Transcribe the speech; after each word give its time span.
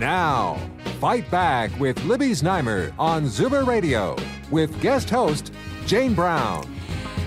Now, 0.00 0.56
Fight 0.98 1.30
Back 1.30 1.78
with 1.78 2.02
Libby 2.04 2.30
Znaimer 2.30 2.90
on 2.98 3.24
Zoomer 3.24 3.66
Radio 3.66 4.16
with 4.50 4.80
guest 4.80 5.10
host 5.10 5.52
Jane 5.84 6.14
Brown. 6.14 6.79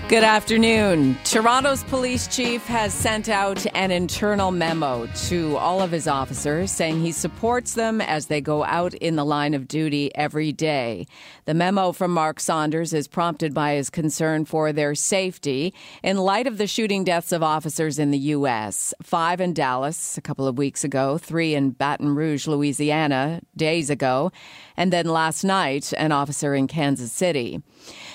Good 0.06 0.22
afternoon. 0.22 1.16
Toronto's 1.24 1.82
police 1.84 2.26
chief 2.26 2.66
has 2.66 2.92
sent 2.92 3.30
out 3.30 3.64
an 3.74 3.90
internal 3.90 4.50
memo 4.50 5.06
to 5.28 5.56
all 5.56 5.80
of 5.80 5.90
his 5.90 6.06
officers 6.06 6.70
saying 6.70 7.00
he 7.00 7.10
supports 7.10 7.72
them 7.72 8.02
as 8.02 8.26
they 8.26 8.42
go 8.42 8.64
out 8.64 8.92
in 8.92 9.16
the 9.16 9.24
line 9.24 9.54
of 9.54 9.66
duty 9.66 10.14
every 10.14 10.52
day. 10.52 11.06
The 11.46 11.54
memo 11.54 11.92
from 11.92 12.10
Mark 12.10 12.38
Saunders 12.38 12.92
is 12.92 13.08
prompted 13.08 13.54
by 13.54 13.76
his 13.76 13.88
concern 13.88 14.44
for 14.44 14.74
their 14.74 14.94
safety 14.94 15.72
in 16.02 16.18
light 16.18 16.46
of 16.46 16.58
the 16.58 16.66
shooting 16.66 17.02
deaths 17.04 17.32
of 17.32 17.42
officers 17.42 17.98
in 17.98 18.10
the 18.10 18.18
U.S. 18.18 18.92
Five 19.02 19.40
in 19.40 19.54
Dallas 19.54 20.18
a 20.18 20.22
couple 20.22 20.46
of 20.46 20.58
weeks 20.58 20.84
ago, 20.84 21.16
three 21.16 21.54
in 21.54 21.70
Baton 21.70 22.14
Rouge, 22.14 22.46
Louisiana, 22.46 23.40
days 23.56 23.88
ago, 23.88 24.32
and 24.76 24.92
then 24.92 25.06
last 25.06 25.44
night, 25.44 25.92
an 25.96 26.12
officer 26.12 26.54
in 26.54 26.66
Kansas 26.66 27.12
City. 27.12 27.62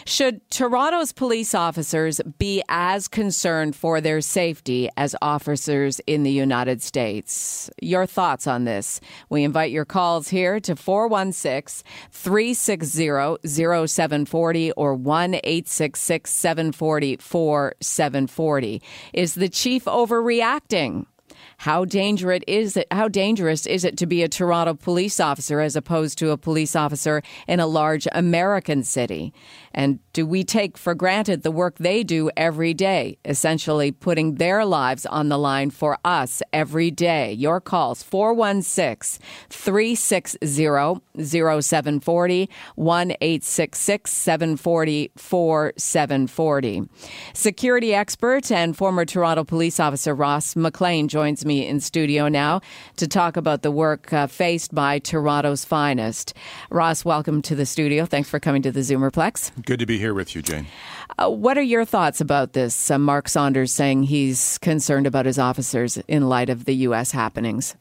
Should 0.05 0.49
Toronto's 0.49 1.11
police 1.11 1.53
officers 1.53 2.19
be 2.37 2.63
as 2.67 3.07
concerned 3.07 3.75
for 3.75 4.01
their 4.01 4.21
safety 4.21 4.89
as 4.97 5.15
officers 5.21 5.99
in 6.07 6.23
the 6.23 6.31
United 6.31 6.81
States? 6.81 7.69
Your 7.81 8.05
thoughts 8.05 8.47
on 8.47 8.65
this? 8.65 8.99
We 9.29 9.43
invite 9.43 9.71
your 9.71 9.85
calls 9.85 10.29
here 10.29 10.59
to 10.61 10.75
416 10.75 11.85
360 12.11 13.37
0740 13.47 14.71
or 14.71 14.95
1 14.95 15.35
866 15.35 16.31
740 16.31 17.17
4740. 17.17 18.81
Is 19.13 19.35
the 19.35 19.49
chief 19.49 19.85
overreacting? 19.85 21.05
How 21.59 21.83
dangerous 21.83 22.39
is 22.47 22.77
it? 22.77 22.87
How 22.89 23.09
dangerous 23.09 23.65
is 23.65 23.83
it 23.83 23.97
to 23.97 24.05
be 24.05 24.23
a 24.23 24.29
Toronto 24.29 24.75
police 24.75 25.19
officer 25.19 25.59
as 25.59 25.75
opposed 25.75 26.17
to 26.19 26.29
a 26.29 26.37
police 26.37 26.73
officer 26.73 27.21
in 27.49 27.59
a 27.59 27.67
large 27.67 28.07
American 28.13 28.81
city? 28.81 29.33
And 29.73 29.99
do 30.13 30.25
we 30.25 30.43
take 30.43 30.77
for 30.77 30.95
granted 30.95 31.43
the 31.43 31.51
work 31.51 31.77
they 31.77 32.03
do 32.03 32.29
every 32.35 32.73
day, 32.73 33.17
essentially 33.25 33.91
putting 33.91 34.35
their 34.35 34.65
lives 34.65 35.05
on 35.05 35.29
the 35.29 35.37
line 35.37 35.69
for 35.69 35.97
us 36.03 36.41
every 36.51 36.91
day? 36.91 37.33
Your 37.33 37.61
calls 37.61 38.03
416 38.03 39.23
360 39.49 41.01
0740 41.17 42.49
1 42.75 43.11
866 43.21 44.11
740 44.11 45.11
4740. 45.15 46.89
Security 47.33 47.93
expert 47.93 48.51
and 48.51 48.75
former 48.75 49.05
Toronto 49.05 49.43
police 49.43 49.79
officer 49.79 50.15
Ross 50.15 50.55
McLean 50.55 51.07
joins 51.07 51.45
me 51.45 51.67
in 51.67 51.79
studio 51.79 52.27
now 52.27 52.61
to 52.97 53.07
talk 53.07 53.37
about 53.37 53.61
the 53.61 53.71
work 53.71 54.11
uh, 54.13 54.27
faced 54.27 54.73
by 54.73 54.99
Toronto's 54.99 55.65
finest. 55.65 56.33
Ross, 56.69 57.05
welcome 57.05 57.41
to 57.43 57.55
the 57.55 57.65
studio. 57.65 58.05
Thanks 58.05 58.29
for 58.29 58.39
coming 58.39 58.61
to 58.63 58.71
the 58.71 58.81
Zoomerplex. 58.81 59.51
Good 59.69 59.77
to 59.81 59.85
be 59.85 59.99
here 59.99 60.15
with 60.15 60.35
you, 60.35 60.41
Jane. 60.41 60.65
Uh, 61.19 61.29
what 61.29 61.55
are 61.55 61.61
your 61.61 61.85
thoughts 61.85 62.19
about 62.19 62.53
this? 62.53 62.89
Uh, 62.89 62.97
Mark 62.97 63.29
Saunders 63.29 63.71
saying 63.71 64.01
he's 64.01 64.57
concerned 64.57 65.05
about 65.05 65.27
his 65.27 65.37
officers 65.37 65.97
in 66.07 66.27
light 66.27 66.49
of 66.49 66.65
the 66.65 66.73
U.S. 66.87 67.11
happenings. 67.11 67.75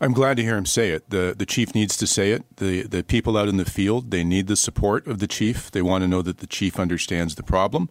I'm 0.00 0.12
glad 0.12 0.36
to 0.38 0.42
hear 0.42 0.56
him 0.56 0.66
say 0.66 0.90
it. 0.90 1.10
The 1.10 1.36
the 1.38 1.46
chief 1.46 1.76
needs 1.76 1.96
to 1.98 2.08
say 2.08 2.32
it. 2.32 2.56
The 2.56 2.82
the 2.82 3.04
people 3.04 3.36
out 3.36 3.46
in 3.46 3.56
the 3.56 3.64
field, 3.64 4.10
they 4.10 4.24
need 4.24 4.48
the 4.48 4.56
support 4.56 5.06
of 5.06 5.20
the 5.20 5.28
chief. 5.28 5.70
They 5.70 5.80
want 5.80 6.02
to 6.02 6.08
know 6.08 6.22
that 6.22 6.38
the 6.38 6.48
chief 6.48 6.80
understands 6.80 7.36
the 7.36 7.44
problem. 7.44 7.88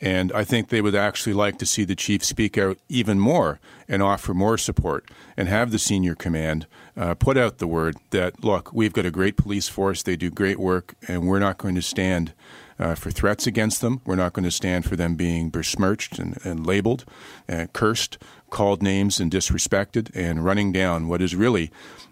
And 0.00 0.30
I 0.32 0.44
think 0.44 0.68
they 0.68 0.82
would 0.82 0.94
actually 0.94 1.32
like 1.32 1.58
to 1.58 1.66
see 1.66 1.84
the 1.84 1.96
chief 1.96 2.22
speak 2.22 2.58
out 2.58 2.78
even 2.88 3.18
more 3.18 3.60
and 3.88 4.02
offer 4.02 4.34
more 4.34 4.58
support 4.58 5.10
and 5.36 5.48
have 5.48 5.70
the 5.70 5.78
senior 5.78 6.14
command 6.14 6.66
uh, 6.96 7.14
put 7.14 7.36
out 7.36 7.58
the 7.58 7.66
word 7.66 7.96
that, 8.10 8.44
look, 8.44 8.72
we've 8.72 8.92
got 8.92 9.06
a 9.06 9.10
great 9.10 9.36
police 9.36 9.68
force, 9.68 10.02
they 10.02 10.16
do 10.16 10.30
great 10.30 10.58
work, 10.58 10.94
and 11.08 11.26
we're 11.26 11.38
not 11.38 11.58
going 11.58 11.74
to 11.74 11.82
stand 11.82 12.32
uh, 12.78 12.94
for 12.94 13.10
threats 13.10 13.46
against 13.46 13.80
them. 13.80 14.00
We're 14.04 14.16
not 14.16 14.32
going 14.32 14.44
to 14.44 14.50
stand 14.50 14.84
for 14.84 14.96
them 14.96 15.14
being 15.14 15.48
besmirched 15.50 16.18
and, 16.18 16.38
and 16.44 16.66
labeled, 16.66 17.04
and 17.48 17.72
cursed, 17.72 18.18
called 18.50 18.82
names, 18.82 19.18
and 19.18 19.30
disrespected, 19.30 20.10
and 20.14 20.44
running 20.44 20.72
down 20.72 21.08
what 21.08 21.22
is 21.22 21.34
really 21.34 21.70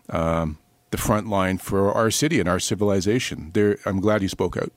um, 0.09 0.59
the 0.95 1.03
front 1.03 1.29
line 1.29 1.59
for 1.59 1.93
our 1.93 2.09
city 2.09 2.39
and 2.39 2.49
our 2.49 2.61
civilization. 2.61 3.51
There, 3.53 3.79
I'm 3.85 3.99
glad 3.99 4.23
he 4.23 4.29
spoke 4.29 4.57
out. 4.57 4.71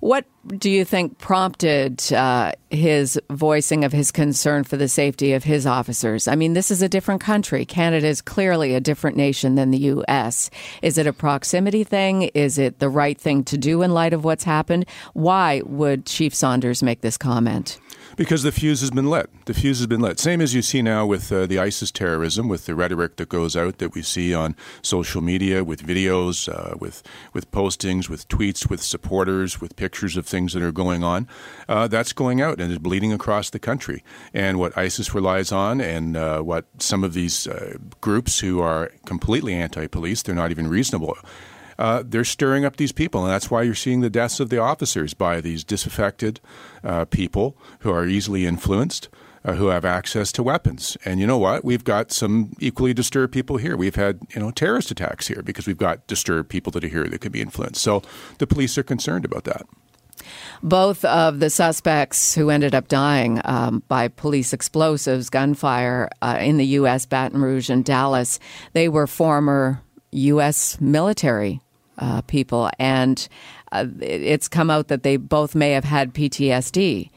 What 0.00 0.24
do 0.58 0.68
you 0.68 0.84
think 0.84 1.18
prompted 1.18 2.12
uh, 2.12 2.54
his 2.70 3.20
voicing 3.30 3.84
of 3.84 3.92
his 3.92 4.10
concern 4.10 4.64
for 4.64 4.76
the 4.76 4.88
safety 4.88 5.32
of 5.32 5.44
his 5.44 5.64
officers? 5.64 6.26
I 6.26 6.34
mean, 6.34 6.54
this 6.54 6.72
is 6.72 6.82
a 6.82 6.88
different 6.88 7.20
country. 7.20 7.64
Canada 7.64 8.08
is 8.08 8.20
clearly 8.20 8.74
a 8.74 8.80
different 8.80 9.16
nation 9.16 9.54
than 9.54 9.70
the 9.70 9.78
U.S. 9.78 10.50
Is 10.82 10.98
it 10.98 11.06
a 11.06 11.12
proximity 11.12 11.84
thing? 11.84 12.22
Is 12.34 12.58
it 12.58 12.80
the 12.80 12.88
right 12.88 13.16
thing 13.16 13.44
to 13.44 13.56
do 13.56 13.82
in 13.82 13.94
light 13.94 14.12
of 14.12 14.24
what's 14.24 14.42
happened? 14.42 14.86
Why 15.12 15.62
would 15.64 16.04
Chief 16.04 16.34
Saunders 16.34 16.82
make 16.82 17.00
this 17.00 17.16
comment? 17.16 17.78
Because 18.16 18.44
the 18.44 18.52
fuse 18.52 18.80
has 18.80 18.90
been 18.90 19.10
lit. 19.10 19.28
The 19.46 19.54
fuse 19.54 19.78
has 19.78 19.86
been 19.88 20.00
lit. 20.00 20.20
Same 20.20 20.40
as 20.40 20.54
you 20.54 20.62
see 20.62 20.82
now 20.82 21.04
with 21.04 21.32
uh, 21.32 21.46
the 21.46 21.58
ISIS 21.58 21.90
terrorism, 21.90 22.48
with 22.48 22.66
the 22.66 22.74
rhetoric 22.74 23.16
that 23.16 23.28
goes 23.28 23.56
out 23.56 23.78
that 23.78 23.94
we 23.94 24.02
see 24.02 24.32
on 24.32 24.54
social 24.82 25.20
media, 25.20 25.64
with 25.64 25.84
videos, 25.84 26.48
uh, 26.48 26.76
with 26.78 27.02
with 27.32 27.50
postings, 27.50 28.08
with 28.08 28.28
tweets, 28.28 28.70
with 28.70 28.82
supporters, 28.82 29.60
with 29.60 29.74
pictures 29.74 30.16
of 30.16 30.26
things 30.26 30.52
that 30.52 30.62
are 30.62 30.72
going 30.72 31.02
on. 31.02 31.26
Uh, 31.68 31.88
that's 31.88 32.12
going 32.12 32.40
out 32.40 32.60
and 32.60 32.70
is 32.70 32.78
bleeding 32.78 33.12
across 33.12 33.50
the 33.50 33.58
country. 33.58 34.04
And 34.32 34.58
what 34.58 34.76
ISIS 34.78 35.14
relies 35.14 35.50
on, 35.50 35.80
and 35.80 36.16
uh, 36.16 36.40
what 36.40 36.66
some 36.78 37.02
of 37.02 37.14
these 37.14 37.48
uh, 37.48 37.78
groups 38.00 38.38
who 38.38 38.60
are 38.60 38.92
completely 39.06 39.54
anti-police, 39.54 40.22
they're 40.22 40.34
not 40.34 40.52
even 40.52 40.68
reasonable 40.68 41.16
uh, 41.78 42.02
they're 42.06 42.24
stirring 42.24 42.64
up 42.64 42.76
these 42.76 42.92
people, 42.92 43.24
and 43.24 43.32
that's 43.32 43.50
why 43.50 43.62
you're 43.62 43.74
seeing 43.74 44.00
the 44.00 44.10
deaths 44.10 44.40
of 44.40 44.50
the 44.50 44.58
officers 44.58 45.14
by 45.14 45.40
these 45.40 45.64
disaffected 45.64 46.40
uh, 46.82 47.04
people 47.06 47.56
who 47.80 47.90
are 47.90 48.06
easily 48.06 48.46
influenced. 48.46 49.08
Uh, 49.46 49.56
who 49.56 49.66
have 49.66 49.84
access 49.84 50.32
to 50.32 50.42
weapons. 50.42 50.96
And 51.04 51.20
you 51.20 51.26
know 51.26 51.36
what? 51.36 51.66
We've 51.66 51.84
got 51.84 52.10
some 52.10 52.56
equally 52.60 52.94
disturbed 52.94 53.30
people 53.30 53.58
here. 53.58 53.76
We've 53.76 53.94
had 53.94 54.20
you 54.34 54.40
know 54.40 54.50
terrorist 54.50 54.90
attacks 54.90 55.26
here 55.26 55.42
because 55.42 55.66
we've 55.66 55.76
got 55.76 56.06
disturbed 56.06 56.48
people 56.48 56.70
that 56.72 56.82
are 56.82 56.88
here 56.88 57.04
that 57.04 57.20
could 57.20 57.32
be 57.32 57.42
influenced. 57.42 57.82
So 57.82 58.00
the 58.38 58.46
police 58.46 58.78
are 58.78 58.82
concerned 58.82 59.26
about 59.26 59.44
that. 59.44 59.66
Both 60.62 61.04
of 61.04 61.40
the 61.40 61.50
suspects 61.50 62.34
who 62.34 62.48
ended 62.48 62.74
up 62.74 62.88
dying 62.88 63.40
um, 63.44 63.82
by 63.86 64.08
police 64.08 64.54
explosives, 64.54 65.28
gunfire 65.28 66.08
uh, 66.22 66.38
in 66.40 66.56
the 66.56 66.66
U.S., 66.78 67.04
Baton 67.04 67.42
Rouge 67.42 67.68
and 67.68 67.84
Dallas, 67.84 68.38
they 68.72 68.88
were 68.88 69.06
former 69.06 69.83
U.S. 70.14 70.80
military 70.80 71.60
uh, 71.98 72.22
people, 72.22 72.70
and 72.78 73.26
uh, 73.72 73.86
it's 74.00 74.48
come 74.48 74.70
out 74.70 74.88
that 74.88 75.02
they 75.02 75.16
both 75.16 75.54
may 75.54 75.72
have 75.72 75.84
had 75.84 76.14
PTSD. 76.14 77.10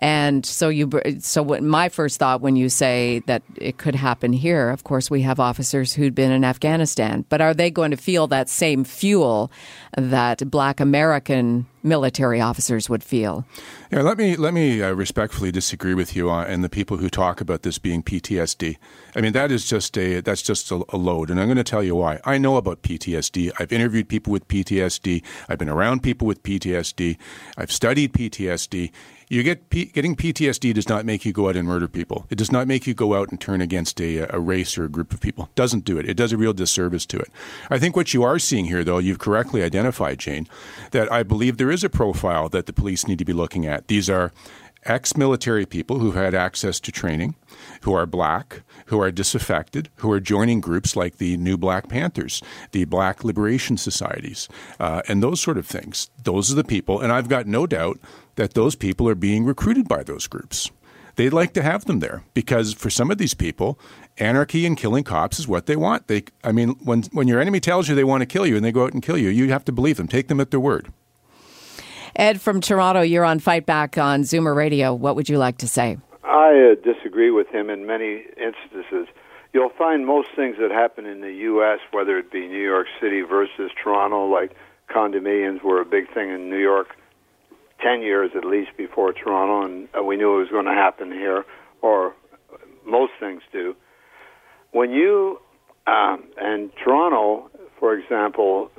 And 0.00 0.46
so 0.46 0.70
you, 0.70 0.90
so 1.18 1.42
what 1.42 1.62
my 1.62 1.90
first 1.90 2.18
thought 2.18 2.40
when 2.40 2.56
you 2.56 2.70
say 2.70 3.22
that 3.26 3.42
it 3.56 3.76
could 3.76 3.94
happen 3.94 4.32
here, 4.32 4.70
of 4.70 4.84
course, 4.84 5.10
we 5.10 5.22
have 5.22 5.38
officers 5.38 5.92
who'd 5.92 6.14
been 6.14 6.32
in 6.32 6.42
Afghanistan, 6.42 7.26
but 7.28 7.42
are 7.42 7.52
they 7.52 7.70
going 7.70 7.90
to 7.90 7.98
feel 7.98 8.26
that 8.28 8.48
same 8.48 8.84
fuel 8.84 9.50
that 9.96 10.50
Black 10.50 10.80
American 10.80 11.66
military 11.82 12.40
officers 12.40 12.88
would 12.88 13.04
feel? 13.04 13.44
Yeah, 13.90 14.02
let 14.02 14.16
me 14.16 14.36
let 14.36 14.54
me 14.54 14.82
uh, 14.82 14.92
respectfully 14.92 15.50
disagree 15.50 15.94
with 15.94 16.16
you 16.16 16.30
on, 16.30 16.46
and 16.46 16.64
the 16.64 16.68
people 16.68 16.96
who 16.96 17.10
talk 17.10 17.40
about 17.40 17.62
this 17.62 17.78
being 17.78 18.02
PTSD. 18.02 18.76
I 19.14 19.20
mean, 19.20 19.32
that 19.32 19.50
is 19.50 19.66
just 19.66 19.98
a 19.98 20.20
that's 20.20 20.42
just 20.42 20.70
a, 20.70 20.82
a 20.90 20.96
load, 20.96 21.30
and 21.30 21.38
I'm 21.38 21.46
going 21.46 21.56
to 21.56 21.64
tell 21.64 21.82
you 21.82 21.96
why. 21.96 22.20
I 22.24 22.38
know 22.38 22.56
about 22.56 22.82
PTSD. 22.82 23.52
I've 23.58 23.72
interviewed 23.72 24.08
people 24.08 24.32
with 24.32 24.48
PTSD. 24.48 25.22
I've 25.48 25.58
been 25.58 25.68
around 25.68 26.02
people 26.02 26.26
with 26.26 26.42
PTSD. 26.42 27.18
I've 27.58 27.72
studied 27.72 28.12
PTSD 28.12 28.92
you 29.30 29.44
get 29.44 29.70
P- 29.70 29.86
getting 29.86 30.16
PTSD 30.16 30.74
does 30.74 30.88
not 30.88 31.06
make 31.06 31.24
you 31.24 31.32
go 31.32 31.48
out 31.48 31.56
and 31.56 31.66
murder 31.66 31.86
people. 31.86 32.26
It 32.30 32.34
does 32.34 32.50
not 32.50 32.66
make 32.66 32.86
you 32.88 32.94
go 32.94 33.14
out 33.14 33.30
and 33.30 33.40
turn 33.40 33.60
against 33.60 34.00
a, 34.00 34.26
a 34.34 34.40
race 34.40 34.76
or 34.76 34.84
a 34.84 34.88
group 34.88 35.14
of 35.14 35.20
people. 35.20 35.48
Doesn't 35.54 35.84
do 35.84 35.98
it. 35.98 36.08
It 36.08 36.16
does 36.16 36.32
a 36.32 36.36
real 36.36 36.52
disservice 36.52 37.06
to 37.06 37.18
it. 37.18 37.30
I 37.70 37.78
think 37.78 37.94
what 37.94 38.12
you 38.12 38.24
are 38.24 38.40
seeing 38.40 38.64
here, 38.64 38.82
though, 38.82 38.98
you've 38.98 39.20
correctly 39.20 39.62
identified, 39.62 40.18
Jane, 40.18 40.48
that 40.90 41.10
I 41.12 41.22
believe 41.22 41.56
there 41.58 41.70
is 41.70 41.84
a 41.84 41.88
profile 41.88 42.48
that 42.48 42.66
the 42.66 42.72
police 42.72 43.06
need 43.06 43.20
to 43.20 43.24
be 43.24 43.32
looking 43.32 43.66
at. 43.66 43.86
These 43.86 44.10
are 44.10 44.32
ex 44.84 45.16
military 45.16 45.66
people 45.66 45.98
who've 45.98 46.14
had 46.14 46.34
access 46.34 46.80
to 46.80 46.92
training, 46.92 47.34
who 47.82 47.92
are 47.94 48.06
black, 48.06 48.62
who 48.86 49.00
are 49.00 49.10
disaffected, 49.10 49.88
who 49.96 50.10
are 50.10 50.20
joining 50.20 50.60
groups 50.60 50.96
like 50.96 51.18
the 51.18 51.36
New 51.36 51.56
Black 51.56 51.88
Panthers, 51.88 52.42
the 52.72 52.84
Black 52.84 53.24
Liberation 53.24 53.76
Societies, 53.76 54.48
uh, 54.78 55.02
and 55.08 55.22
those 55.22 55.40
sort 55.40 55.58
of 55.58 55.66
things. 55.66 56.10
Those 56.22 56.50
are 56.50 56.56
the 56.56 56.64
people, 56.64 57.00
and 57.00 57.12
I've 57.12 57.28
got 57.28 57.46
no 57.46 57.66
doubt 57.66 58.00
that 58.36 58.54
those 58.54 58.74
people 58.74 59.08
are 59.08 59.14
being 59.14 59.44
recruited 59.44 59.88
by 59.88 60.02
those 60.02 60.26
groups. 60.26 60.70
They'd 61.16 61.32
like 61.32 61.52
to 61.54 61.62
have 61.62 61.84
them 61.84 61.98
there 61.98 62.22
because 62.34 62.72
for 62.72 62.88
some 62.88 63.10
of 63.10 63.18
these 63.18 63.34
people, 63.34 63.78
anarchy 64.18 64.64
and 64.64 64.76
killing 64.76 65.04
cops 65.04 65.38
is 65.38 65.46
what 65.46 65.66
they 65.66 65.76
want. 65.76 66.06
They, 66.06 66.24
I 66.42 66.52
mean, 66.52 66.70
when 66.82 67.02
when 67.12 67.28
your 67.28 67.40
enemy 67.40 67.60
tells 67.60 67.88
you 67.88 67.94
they 67.94 68.04
want 68.04 68.22
to 68.22 68.26
kill 68.26 68.46
you 68.46 68.56
and 68.56 68.64
they 68.64 68.72
go 68.72 68.84
out 68.84 68.94
and 68.94 69.02
kill 69.02 69.18
you, 69.18 69.28
you 69.28 69.50
have 69.50 69.64
to 69.66 69.72
believe 69.72 69.98
them. 69.98 70.08
Take 70.08 70.28
them 70.28 70.40
at 70.40 70.50
their 70.50 70.60
word. 70.60 70.92
Ed 72.16 72.40
from 72.40 72.60
Toronto, 72.60 73.02
you're 73.02 73.24
on 73.24 73.38
Fight 73.38 73.66
Back 73.66 73.98
on 73.98 74.22
Zoomer 74.22 74.54
Radio. 74.54 74.94
What 74.94 75.16
would 75.16 75.28
you 75.28 75.38
like 75.38 75.58
to 75.58 75.68
say? 75.68 75.98
I 76.24 76.72
uh, 76.72 76.74
disagree 76.82 77.30
with 77.30 77.48
him 77.48 77.70
in 77.70 77.86
many 77.86 78.24
instances. 78.36 79.06
You'll 79.52 79.72
find 79.76 80.06
most 80.06 80.28
things 80.36 80.56
that 80.60 80.70
happen 80.70 81.06
in 81.06 81.20
the 81.20 81.32
U.S., 81.32 81.80
whether 81.92 82.18
it 82.18 82.30
be 82.30 82.46
New 82.46 82.62
York 82.62 82.86
City 83.00 83.22
versus 83.22 83.70
Toronto, 83.82 84.26
like 84.26 84.54
condominiums 84.88 85.62
were 85.62 85.80
a 85.80 85.84
big 85.84 86.12
thing 86.12 86.30
in 86.30 86.50
New 86.50 86.58
York 86.58 86.96
10 87.82 88.02
years 88.02 88.30
at 88.36 88.44
least 88.44 88.70
before 88.76 89.12
Toronto, 89.12 89.64
and 89.64 89.88
uh, 89.98 90.02
we 90.02 90.16
knew 90.16 90.36
it 90.36 90.38
was 90.38 90.50
going 90.50 90.66
to 90.66 90.72
happen 90.72 91.10
here, 91.10 91.44
or 91.82 92.14
most 92.84 93.12
things 93.18 93.42
do. 93.52 93.74
When 94.72 94.90
you, 94.90 95.40
um, 95.86 96.24
and 96.36 96.70
Toronto, 96.82 97.50
for 97.78 97.94
example, 97.94 98.70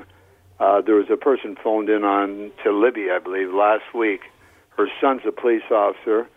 uh, 0.62 0.80
there 0.80 0.96
was 0.96 1.08
a 1.12 1.18
person 1.18 1.58
phoned 1.64 1.90
in 1.90 2.04
on 2.04 2.52
to 2.64 2.72
Libby, 2.72 3.08
I 3.12 3.18
believe, 3.18 3.52
last 3.52 3.96
week. 3.96 4.22
Her 4.78 4.88
son's 5.02 5.22
a 5.28 5.32
police 5.32 5.64
officer, 5.72 6.30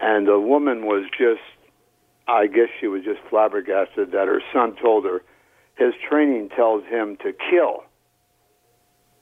and 0.00 0.26
the 0.26 0.40
woman 0.40 0.86
was 0.86 1.04
just, 1.10 1.42
I 2.26 2.46
guess 2.46 2.68
she 2.80 2.86
was 2.86 3.04
just 3.04 3.20
flabbergasted 3.28 4.12
that 4.12 4.26
her 4.26 4.40
son 4.52 4.74
told 4.80 5.04
her 5.04 5.22
his 5.76 5.92
training 6.08 6.48
tells 6.56 6.84
him 6.84 7.16
to 7.18 7.32
kill. 7.50 7.84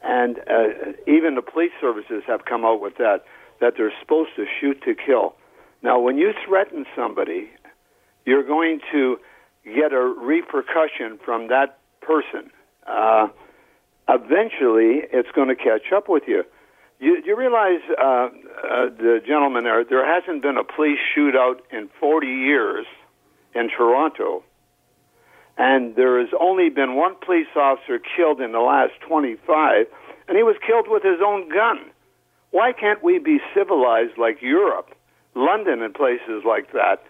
And 0.02 0.38
uh, 0.38 0.92
even 1.06 1.34
the 1.34 1.42
police 1.42 1.72
services 1.80 2.22
have 2.26 2.44
come 2.44 2.64
out 2.64 2.80
with 2.80 2.98
that, 2.98 3.24
that 3.60 3.74
they're 3.76 3.92
supposed 4.00 4.30
to 4.36 4.46
shoot 4.60 4.80
to 4.84 4.94
kill. 4.94 5.34
Now, 5.82 5.98
when 5.98 6.16
you 6.18 6.32
threaten 6.46 6.86
somebody, 6.94 7.50
you're 8.24 8.46
going 8.46 8.80
to 8.92 9.18
get 9.64 9.92
a 9.92 10.00
repercussion 10.00 11.18
from 11.24 11.48
that 11.48 11.78
person. 12.00 12.50
Uh, 12.86 13.28
eventually 14.14 15.02
it's 15.12 15.30
going 15.34 15.48
to 15.48 15.56
catch 15.56 15.92
up 15.94 16.08
with 16.08 16.24
you. 16.26 16.44
You, 16.98 17.22
you 17.24 17.36
realize, 17.36 17.80
uh, 17.98 18.02
uh, 18.02 18.28
the 18.96 19.20
gentleman 19.26 19.64
there, 19.64 19.84
there 19.84 20.06
hasn't 20.06 20.42
been 20.42 20.58
a 20.58 20.64
police 20.64 20.98
shootout 21.16 21.60
in 21.70 21.88
40 21.98 22.26
years 22.26 22.86
in 23.54 23.70
Toronto, 23.70 24.44
and 25.56 25.96
there 25.96 26.20
has 26.20 26.28
only 26.38 26.68
been 26.68 26.96
one 26.96 27.14
police 27.24 27.48
officer 27.56 27.98
killed 28.16 28.40
in 28.40 28.52
the 28.52 28.60
last 28.60 28.92
25, 29.08 29.86
and 30.28 30.36
he 30.36 30.42
was 30.42 30.56
killed 30.66 30.86
with 30.88 31.02
his 31.02 31.20
own 31.24 31.48
gun. 31.48 31.90
Why 32.50 32.72
can't 32.72 33.02
we 33.02 33.18
be 33.18 33.40
civilized 33.54 34.18
like 34.18 34.42
Europe, 34.42 34.90
London, 35.34 35.82
and 35.82 35.94
places 35.94 36.42
like 36.46 36.72
that, 36.72 37.02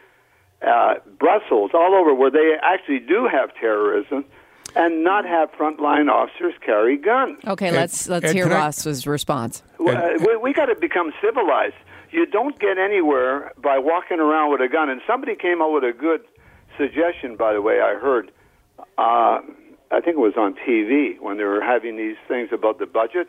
uh, 0.67 0.95
Brussels, 1.19 1.73
all 1.75 1.95
over, 1.95 2.15
where 2.15 2.31
they 2.31 2.55
actually 2.63 3.01
do 3.01 3.27
have 3.31 3.55
terrorism? 3.55 4.25
And 4.77 5.05
not 5.05 5.25
have 5.25 5.51
frontline 5.53 6.11
officers 6.11 6.55
carry 6.65 6.97
guns. 6.97 7.39
Okay, 7.47 7.69
Ed, 7.69 7.75
let's 7.75 8.09
let's 8.09 8.27
Ed, 8.27 8.35
hear 8.35 8.49
Ross's 8.49 9.07
I, 9.07 9.11
response. 9.11 9.63
Uh, 9.79 10.13
we, 10.27 10.37
we 10.37 10.53
got 10.53 10.67
to 10.67 10.75
become 10.75 11.13
civilized. 11.21 11.75
You 12.11 12.27
don't 12.27 12.59
get 12.59 12.79
anywhere 12.79 13.53
by 13.57 13.79
walking 13.79 14.19
around 14.19 14.51
with 14.51 14.61
a 14.61 14.69
gun. 14.69 14.89
And 14.89 15.01
somebody 15.07 15.37
came 15.37 15.63
up 15.63 15.71
with 15.73 15.85
a 15.85 15.93
good 15.93 16.23
suggestion, 16.77 17.37
by 17.37 17.53
the 17.53 17.63
way. 17.63 17.81
I 17.81 17.95
heard. 17.95 18.33
Uh, 18.99 19.41
I 19.93 20.01
think 20.01 20.17
it 20.17 20.21
was 20.21 20.35
on 20.37 20.55
TV 20.55 21.21
when 21.21 21.37
they 21.37 21.45
were 21.45 21.61
having 21.61 21.97
these 21.97 22.17
things 22.29 22.51
about 22.53 22.79
the 22.79 22.87
budget, 22.87 23.29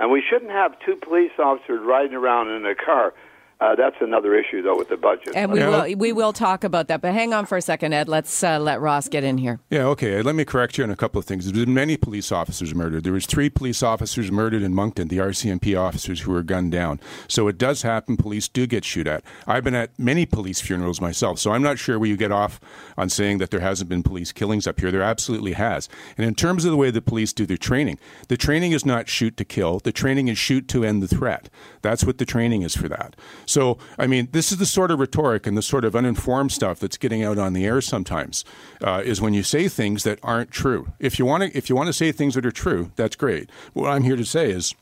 and 0.00 0.10
we 0.10 0.22
shouldn't 0.28 0.50
have 0.50 0.74
two 0.84 0.96
police 0.96 1.30
officers 1.38 1.80
riding 1.82 2.14
around 2.14 2.48
in 2.50 2.66
a 2.66 2.74
car. 2.74 3.14
Uh, 3.60 3.74
that's 3.74 3.96
another 4.00 4.34
issue, 4.34 4.62
though, 4.62 4.76
with 4.76 4.88
the 4.88 4.96
budget. 4.96 5.34
And 5.36 5.52
we 5.52 5.58
will 5.60 5.94
we 5.96 6.12
will 6.12 6.32
talk 6.32 6.64
about 6.64 6.88
that. 6.88 7.02
But 7.02 7.12
hang 7.12 7.34
on 7.34 7.44
for 7.44 7.58
a 7.58 7.62
second, 7.62 7.92
Ed. 7.92 8.08
Let's 8.08 8.42
uh, 8.42 8.58
let 8.58 8.80
Ross 8.80 9.06
get 9.06 9.22
in 9.22 9.36
here. 9.36 9.60
Yeah, 9.68 9.84
okay. 9.88 10.22
Let 10.22 10.34
me 10.34 10.46
correct 10.46 10.78
you 10.78 10.84
on 10.84 10.90
a 10.90 10.96
couple 10.96 11.18
of 11.18 11.26
things. 11.26 11.44
There's 11.44 11.66
been 11.66 11.74
many 11.74 11.98
police 11.98 12.32
officers 12.32 12.74
murdered. 12.74 13.04
There 13.04 13.12
was 13.12 13.26
three 13.26 13.50
police 13.50 13.82
officers 13.82 14.32
murdered 14.32 14.62
in 14.62 14.74
Moncton, 14.74 15.08
the 15.08 15.18
RCMP 15.18 15.78
officers 15.78 16.20
who 16.22 16.32
were 16.32 16.42
gunned 16.42 16.72
down. 16.72 17.00
So 17.28 17.48
it 17.48 17.58
does 17.58 17.82
happen. 17.82 18.16
Police 18.16 18.48
do 18.48 18.66
get 18.66 18.82
shoot 18.82 19.06
at. 19.06 19.22
I've 19.46 19.64
been 19.64 19.74
at 19.74 19.90
many 19.98 20.24
police 20.24 20.62
funerals 20.62 20.98
myself, 21.02 21.38
so 21.38 21.52
I'm 21.52 21.62
not 21.62 21.78
sure 21.78 21.98
where 21.98 22.08
you 22.08 22.16
get 22.16 22.32
off 22.32 22.60
on 22.96 23.10
saying 23.10 23.38
that 23.38 23.50
there 23.50 23.60
hasn't 23.60 23.90
been 23.90 24.02
police 24.02 24.32
killings 24.32 24.66
up 24.66 24.80
here. 24.80 24.90
There 24.90 25.02
absolutely 25.02 25.52
has. 25.52 25.86
And 26.16 26.26
in 26.26 26.34
terms 26.34 26.64
of 26.64 26.70
the 26.70 26.78
way 26.78 26.90
the 26.90 27.02
police 27.02 27.34
do 27.34 27.44
their 27.44 27.58
training, 27.58 27.98
the 28.28 28.38
training 28.38 28.72
is 28.72 28.86
not 28.86 29.10
shoot 29.10 29.36
to 29.36 29.44
kill. 29.44 29.80
The 29.80 29.92
training 29.92 30.28
is 30.28 30.38
shoot 30.38 30.66
to 30.68 30.82
end 30.82 31.02
the 31.02 31.08
threat. 31.08 31.50
That's 31.82 32.04
what 32.04 32.16
the 32.16 32.24
training 32.24 32.62
is 32.62 32.74
for 32.74 32.88
that. 32.88 33.16
So, 33.50 33.78
I 33.98 34.06
mean, 34.06 34.28
this 34.32 34.52
is 34.52 34.58
the 34.58 34.66
sort 34.66 34.90
of 34.90 35.00
rhetoric 35.00 35.46
and 35.46 35.56
the 35.56 35.62
sort 35.62 35.84
of 35.84 35.96
uninformed 35.96 36.52
stuff 36.52 36.78
that's 36.78 36.96
getting 36.96 37.24
out 37.24 37.36
on 37.36 37.52
the 37.52 37.64
air 37.64 37.80
sometimes. 37.80 38.44
Uh, 38.82 39.02
is 39.04 39.20
when 39.20 39.34
you 39.34 39.42
say 39.42 39.68
things 39.68 40.04
that 40.04 40.18
aren't 40.22 40.50
true. 40.50 40.92
If 40.98 41.18
you 41.18 41.26
want 41.26 41.42
to, 41.42 41.58
if 41.58 41.68
you 41.68 41.76
want 41.76 41.88
to 41.88 41.92
say 41.92 42.12
things 42.12 42.34
that 42.34 42.46
are 42.46 42.52
true, 42.52 42.92
that's 42.96 43.16
great. 43.16 43.50
But 43.74 43.82
what 43.82 43.90
I'm 43.90 44.04
here 44.04 44.16
to 44.16 44.24
say 44.24 44.50
is, 44.50 44.74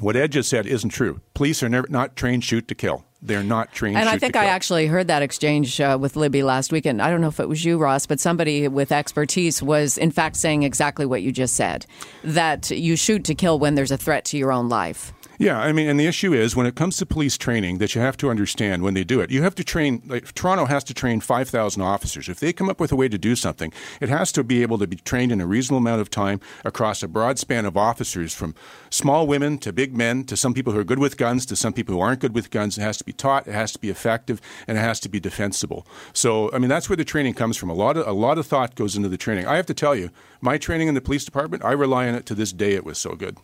what 0.00 0.16
Ed 0.16 0.32
just 0.32 0.48
said 0.48 0.66
isn't 0.66 0.90
true. 0.90 1.20
Police 1.34 1.62
are 1.62 1.68
never 1.68 1.86
not 1.90 2.16
trained 2.16 2.44
shoot 2.44 2.68
to 2.68 2.74
kill. 2.74 3.04
They're 3.22 3.42
not 3.42 3.72
trained. 3.72 3.98
And 3.98 4.08
I 4.08 4.16
think 4.18 4.34
I 4.34 4.46
actually 4.46 4.86
heard 4.86 5.08
that 5.08 5.20
exchange 5.20 5.78
uh, 5.78 5.98
with 6.00 6.16
Libby 6.16 6.42
last 6.42 6.72
weekend. 6.72 7.02
I 7.02 7.10
don't 7.10 7.20
know 7.20 7.28
if 7.28 7.38
it 7.38 7.48
was 7.48 7.62
you, 7.64 7.76
Ross, 7.76 8.06
but 8.06 8.18
somebody 8.18 8.66
with 8.66 8.92
expertise 8.92 9.62
was 9.62 9.98
in 9.98 10.10
fact 10.10 10.36
saying 10.36 10.62
exactly 10.62 11.04
what 11.04 11.20
you 11.22 11.32
just 11.32 11.54
said: 11.54 11.84
that 12.24 12.70
you 12.70 12.96
shoot 12.96 13.24
to 13.24 13.34
kill 13.34 13.58
when 13.58 13.74
there's 13.74 13.90
a 13.90 13.98
threat 13.98 14.24
to 14.26 14.38
your 14.38 14.52
own 14.52 14.70
life. 14.70 15.12
Yeah, 15.40 15.58
I 15.58 15.72
mean, 15.72 15.88
and 15.88 15.98
the 15.98 16.04
issue 16.04 16.34
is 16.34 16.54
when 16.54 16.66
it 16.66 16.74
comes 16.74 16.98
to 16.98 17.06
police 17.06 17.38
training 17.38 17.78
that 17.78 17.94
you 17.94 18.02
have 18.02 18.18
to 18.18 18.28
understand 18.28 18.82
when 18.82 18.92
they 18.92 19.04
do 19.04 19.22
it. 19.22 19.30
You 19.30 19.40
have 19.40 19.54
to 19.54 19.64
train, 19.64 20.02
like 20.04 20.34
Toronto 20.34 20.66
has 20.66 20.84
to 20.84 20.92
train 20.92 21.20
5,000 21.20 21.80
officers. 21.80 22.28
If 22.28 22.40
they 22.40 22.52
come 22.52 22.68
up 22.68 22.78
with 22.78 22.92
a 22.92 22.96
way 22.96 23.08
to 23.08 23.16
do 23.16 23.34
something, 23.34 23.72
it 24.02 24.10
has 24.10 24.32
to 24.32 24.44
be 24.44 24.60
able 24.60 24.76
to 24.76 24.86
be 24.86 24.96
trained 24.96 25.32
in 25.32 25.40
a 25.40 25.46
reasonable 25.46 25.78
amount 25.78 26.02
of 26.02 26.10
time 26.10 26.40
across 26.62 27.02
a 27.02 27.08
broad 27.08 27.38
span 27.38 27.64
of 27.64 27.74
officers 27.74 28.34
from 28.34 28.54
small 28.90 29.26
women 29.26 29.56
to 29.60 29.72
big 29.72 29.96
men 29.96 30.24
to 30.24 30.36
some 30.36 30.52
people 30.52 30.74
who 30.74 30.78
are 30.78 30.84
good 30.84 30.98
with 30.98 31.16
guns 31.16 31.46
to 31.46 31.56
some 31.56 31.72
people 31.72 31.94
who 31.94 32.02
aren't 32.02 32.20
good 32.20 32.34
with 32.34 32.50
guns. 32.50 32.76
It 32.76 32.82
has 32.82 32.98
to 32.98 33.04
be 33.04 33.14
taught, 33.14 33.48
it 33.48 33.54
has 33.54 33.72
to 33.72 33.78
be 33.78 33.88
effective, 33.88 34.42
and 34.68 34.76
it 34.76 34.82
has 34.82 35.00
to 35.00 35.08
be 35.08 35.20
defensible. 35.20 35.86
So, 36.12 36.52
I 36.52 36.58
mean, 36.58 36.68
that's 36.68 36.90
where 36.90 36.98
the 36.98 37.04
training 37.06 37.32
comes 37.32 37.56
from. 37.56 37.70
A 37.70 37.74
lot 37.74 37.96
of, 37.96 38.06
a 38.06 38.12
lot 38.12 38.36
of 38.36 38.44
thought 38.44 38.74
goes 38.74 38.94
into 38.94 39.08
the 39.08 39.16
training. 39.16 39.46
I 39.46 39.56
have 39.56 39.64
to 39.66 39.74
tell 39.74 39.96
you, 39.96 40.10
my 40.42 40.58
training 40.58 40.88
in 40.88 40.94
the 40.94 41.00
police 41.00 41.24
department, 41.24 41.64
I 41.64 41.72
rely 41.72 42.08
on 42.08 42.14
it 42.14 42.26
to 42.26 42.34
this 42.34 42.52
day. 42.52 42.74
It 42.74 42.84
was 42.84 42.98
so 42.98 43.14
good. 43.14 43.38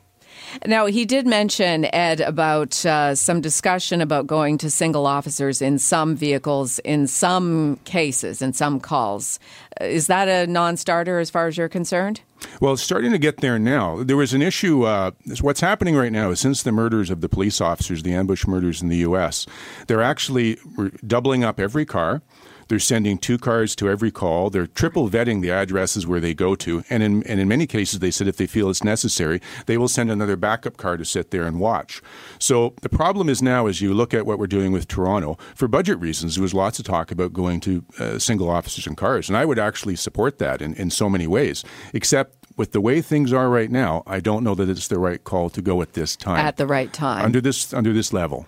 Now, 0.65 0.87
he 0.87 1.05
did 1.05 1.27
mention, 1.27 1.87
Ed, 1.95 2.21
about 2.21 2.85
uh, 2.87 3.15
some 3.15 3.41
discussion 3.41 4.01
about 4.01 4.27
going 4.27 4.59
to 4.59 4.71
single 4.71 5.07
officers 5.07 5.61
in 5.61 5.79
some 5.79 6.17
vehicles, 6.17 6.79
in 6.81 7.07
some 7.07 7.79
cases, 7.85 8.43
in 8.43 8.53
some 8.53 8.81
calls. 8.81 9.39
Is 9.81 10.07
that 10.07 10.29
a 10.29 10.47
non 10.51 10.77
starter 10.77 11.19
as 11.19 11.31
far 11.31 11.47
as 11.47 11.57
you're 11.57 11.69
concerned? 11.69 12.21
Well, 12.61 12.75
it's 12.75 12.83
starting 12.83 13.13
to 13.13 13.19
get 13.19 13.39
there 13.39 13.59
now. 13.59 14.03
There 14.03 14.17
was 14.17 14.33
an 14.33 14.43
issue. 14.43 14.85
Uh, 14.85 15.13
what's 15.41 15.61
happening 15.61 15.97
right 15.97 16.13
now 16.13 16.31
is 16.31 16.41
since 16.41 16.63
the 16.63 16.73
murders 16.73 17.11
of 17.11 17.21
the 17.21 17.29
police 17.29 17.61
officers, 17.61 18.03
the 18.03 18.15
ambush 18.15 18.47
murders 18.47 18.83
in 18.83 18.89
the 18.89 18.99
U.S., 18.99 19.47
they're 19.87 20.03
actually 20.03 20.59
doubling 21.07 21.45
up 21.45 21.61
every 21.61 21.85
car. 21.85 22.23
They're 22.69 22.79
sending 22.79 23.19
two 23.19 23.39
cars 23.39 23.77
to 23.77 23.89
every 23.89 24.11
call. 24.11 24.51
They're 24.51 24.67
triple 24.67 25.09
vetting 25.09 25.43
the 25.43 25.51
addresses 25.51 26.07
where 26.07 26.21
they 26.21 26.35
go 26.35 26.55
to. 26.57 26.83
And 26.91 27.03
in, 27.03 27.23
and 27.25 27.41
in 27.41 27.49
many 27.49 27.67
cases, 27.67 28.01
they 28.01 28.11
said 28.11 28.29
if 28.29 28.37
they 28.37 28.47
feel 28.47 28.71
it's 28.71 28.85
necessary, 28.85 29.41
they 29.67 29.79
will 29.79 29.89
send 29.89 30.11
another 30.11 30.37
backup 30.37 30.77
car 30.77 30.97
to 30.97 31.05
sit 31.05 31.31
there 31.31 31.45
and 31.45 31.61
watch. 31.61 32.03
So 32.39 32.75
the 32.83 32.89
problem 32.89 33.29
is 33.29 33.43
now, 33.43 33.67
as 33.67 33.81
you 33.81 33.95
look 33.95 34.15
at 34.15 34.27
what 34.27 34.39
we're 34.39 34.47
doing 34.47 34.73
with 34.73 34.89
Toronto, 34.89 35.39
for 35.55 35.69
budget 35.69 35.99
reasons, 35.99 36.37
there 36.37 36.43
was 36.43 36.55
lots 36.55 36.79
of 36.79 36.85
talk 36.85 37.11
about 37.11 37.33
going 37.33 37.61
to 37.61 37.85
uh, 37.99 38.19
single 38.19 38.51
officers 38.51 38.87
and 38.87 38.97
cars. 38.97 39.29
And 39.29 39.37
I 39.37 39.45
would 39.45 39.59
actually 39.59 39.97
support 39.97 40.39
that 40.39 40.63
in, 40.63 40.75
in 40.75 40.91
so 40.91 41.09
many 41.09 41.27
ways, 41.27 41.65
except 41.93 42.46
with 42.57 42.73
the 42.73 42.81
way 42.81 43.03
things 43.03 43.33
are 43.33 43.51
right 43.51 43.71
now, 43.71 44.03
I 44.07 44.21
don't 44.21 44.43
know 44.43 44.55
that 44.55 44.69
it's 44.69 44.89
the 44.89 44.99
right 44.99 45.23
call 45.23 45.51
to 45.51 45.61
go 45.61 45.83
at 45.83 45.93
this 45.93 46.17
time. 46.17 46.39
At 46.39 46.57
the 46.57 46.67
right 46.67 46.91
time, 46.93 47.25
under 47.25 47.41
this 47.41 47.75
under 47.75 47.93
this 47.93 48.13
level. 48.13 48.47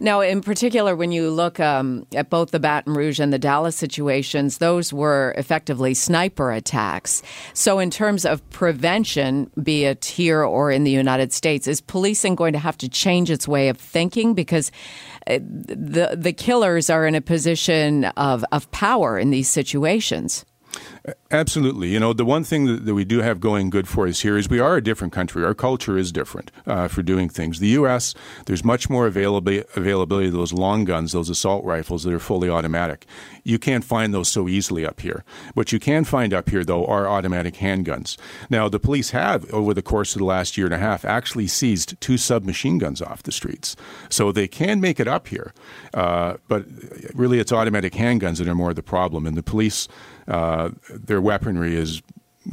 Now, 0.00 0.20
in 0.20 0.40
particular, 0.40 0.96
when 0.96 1.12
you 1.12 1.30
look 1.30 1.60
um, 1.60 2.06
at 2.14 2.30
both 2.30 2.52
the 2.52 2.60
Baton 2.60 2.94
Rouge 2.94 3.20
and 3.20 3.32
the 3.32 3.38
Dallas 3.38 3.76
situations, 3.76 4.58
those 4.58 4.92
were 4.92 5.34
effectively 5.36 5.92
sniper 5.92 6.50
attacks. 6.50 7.22
So, 7.52 7.78
in 7.78 7.90
terms 7.90 8.24
of 8.24 8.48
prevention, 8.50 9.50
be 9.62 9.84
it 9.84 10.06
here 10.06 10.42
or 10.42 10.70
in 10.70 10.84
the 10.84 10.90
United 10.90 11.32
States, 11.32 11.68
is 11.68 11.82
policing 11.82 12.36
going 12.36 12.54
to 12.54 12.58
have 12.58 12.78
to 12.78 12.88
change 12.88 13.30
its 13.30 13.46
way 13.46 13.68
of 13.68 13.76
thinking 13.76 14.34
because? 14.34 14.70
Uh, 15.26 15.38
the 15.42 16.16
the 16.16 16.32
killers 16.32 16.88
are 16.88 17.06
in 17.06 17.14
a 17.14 17.20
position 17.20 18.06
of, 18.16 18.42
of 18.52 18.68
power 18.70 19.18
in 19.18 19.28
these 19.28 19.50
situations. 19.50 20.46
Absolutely. 21.30 21.88
You 21.88 22.00
know, 22.00 22.12
the 22.12 22.24
one 22.24 22.44
thing 22.44 22.66
that, 22.66 22.84
that, 22.84 22.94
we 22.94 23.04
do 23.04 23.20
have 23.20 23.40
going 23.40 23.70
good 23.70 23.88
for 23.88 24.06
us 24.06 24.20
here 24.20 24.36
is 24.36 24.50
we 24.50 24.58
are 24.58 24.76
a 24.76 24.82
different 24.82 25.12
country. 25.12 25.44
Our 25.44 25.54
culture 25.54 25.96
is 25.96 26.10
different 26.12 26.50
uh, 26.66 26.88
for 26.88 27.02
doing 27.02 27.28
things. 27.28 27.60
The 27.60 27.68
U.S., 27.68 28.14
there's 28.46 28.64
much 28.64 28.90
more 28.90 29.06
availability, 29.06 29.66
availability 29.76 30.26
of 30.26 30.34
those 30.34 30.52
long 30.52 30.84
guns, 30.84 31.12
those 31.12 31.30
assault 31.30 31.64
rifles 31.64 32.02
that 32.02 32.12
are 32.12 32.18
fully 32.18 32.50
automatic. 32.50 33.06
You 33.44 33.58
can't 33.58 33.84
find 33.84 34.12
those 34.12 34.28
so 34.28 34.48
easily 34.48 34.84
up 34.84 35.00
here. 35.00 35.24
What 35.54 35.72
you 35.72 35.78
can 35.78 36.04
find 36.04 36.34
up 36.34 36.50
here, 36.50 36.64
though, 36.64 36.84
are 36.86 37.08
automatic 37.08 37.54
handguns. 37.54 38.16
Now, 38.50 38.68
the 38.68 38.80
police 38.80 39.10
have, 39.10 39.48
over 39.52 39.72
the 39.72 39.82
course 39.82 40.14
of 40.14 40.18
the 40.18 40.24
last 40.24 40.58
year 40.58 40.66
and 40.66 40.74
a 40.74 40.78
half, 40.78 41.04
actually 41.04 41.46
seized 41.46 41.98
two 42.00 42.18
submachine 42.18 42.78
guns 42.78 43.00
off 43.00 43.22
the 43.22 43.32
streets. 43.32 43.76
So 44.08 44.32
they 44.32 44.48
can 44.48 44.80
make 44.80 45.00
it 45.00 45.08
up 45.08 45.28
here. 45.28 45.54
Uh, 45.94 46.34
but 46.48 46.66
really, 47.14 47.38
it's 47.38 47.52
automatic 47.52 47.94
handguns 47.94 48.38
that 48.38 48.48
are 48.48 48.54
more 48.54 48.74
the 48.74 48.82
problem. 48.82 49.26
And 49.26 49.36
the 49.36 49.42
police 49.42 49.88
uh, 50.30 50.70
their 50.88 51.20
weaponry 51.20 51.74
is 51.74 52.02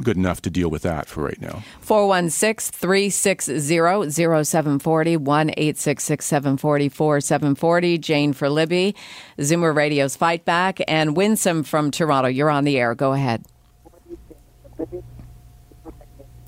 good 0.02 0.16
enough 0.16 0.42
to 0.42 0.50
deal 0.50 0.68
with 0.68 0.82
that 0.82 1.08
for 1.08 1.22
right 1.22 1.40
now. 1.40 1.62
416 1.80 2.72
360 2.78 3.70
0740 4.10 5.16
1 5.16 5.50
866 5.50 6.26
740 6.26 6.88
4740. 6.88 7.98
Jane 7.98 8.32
for 8.32 8.50
Libby, 8.50 8.94
Zoomer 9.38 9.74
Radio's 9.74 10.16
Fight 10.16 10.44
Back, 10.44 10.80
and 10.86 11.16
Winsome 11.16 11.62
from 11.62 11.90
Toronto. 11.90 12.28
You're 12.28 12.50
on 12.50 12.64
the 12.64 12.78
air. 12.78 12.94
Go 12.94 13.12
ahead. 13.12 13.44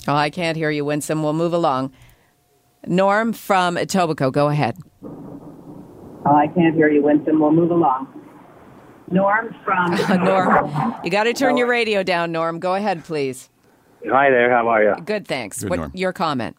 Oh, 0.09 0.15
I 0.15 0.31
can't 0.31 0.57
hear 0.57 0.71
you, 0.71 0.85
Winsome. 0.85 1.23
We'll 1.23 1.33
move 1.33 1.53
along. 1.53 1.93
Norm 2.87 3.33
from 3.33 3.77
Etobicoke, 3.77 4.33
go 4.33 4.49
ahead. 4.49 4.77
Oh, 5.03 6.35
I 6.35 6.47
can't 6.49 6.75
hear 6.75 6.89
you, 6.89 7.03
Winsome. 7.03 7.41
We'll 7.41 7.53
move 7.53 7.71
along. 7.71 8.20
Norm 9.11 9.55
from. 9.65 9.95
Norm, 10.25 10.95
you 11.05 11.11
got 11.11 11.25
to 11.25 11.33
turn 11.33 11.57
your 11.57 11.67
radio 11.67 12.03
down, 12.03 12.33
Norm. 12.33 12.59
Go 12.61 12.75
ahead, 12.75 13.05
please. 13.05 13.51
Hi 14.07 14.31
there. 14.31 14.51
How 14.51 14.69
are 14.69 14.83
you? 14.83 14.95
Good, 15.05 15.27
thanks. 15.27 15.61
Good, 15.61 15.71
what 15.71 15.79
Norm. 15.79 15.93
your 15.95 16.13
comment? 16.13 16.57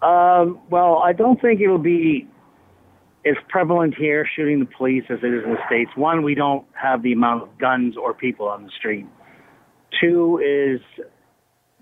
Um, 0.00 0.60
well, 0.70 0.98
I 0.98 1.12
don't 1.12 1.40
think 1.40 1.60
it'll 1.60 1.78
be 1.78 2.28
as 3.26 3.34
prevalent 3.48 3.94
here 3.96 4.26
shooting 4.36 4.60
the 4.60 4.68
police 4.76 5.04
as 5.10 5.18
it 5.22 5.34
is 5.34 5.44
in 5.44 5.50
the 5.50 5.58
states. 5.66 5.90
One, 5.96 6.22
we 6.22 6.34
don't 6.34 6.64
have 6.72 7.02
the 7.02 7.12
amount 7.12 7.42
of 7.42 7.58
guns 7.58 7.96
or 7.96 8.14
people 8.14 8.48
on 8.48 8.64
the 8.64 8.70
street. 8.78 9.06
Two 10.00 10.38
is, 10.38 10.80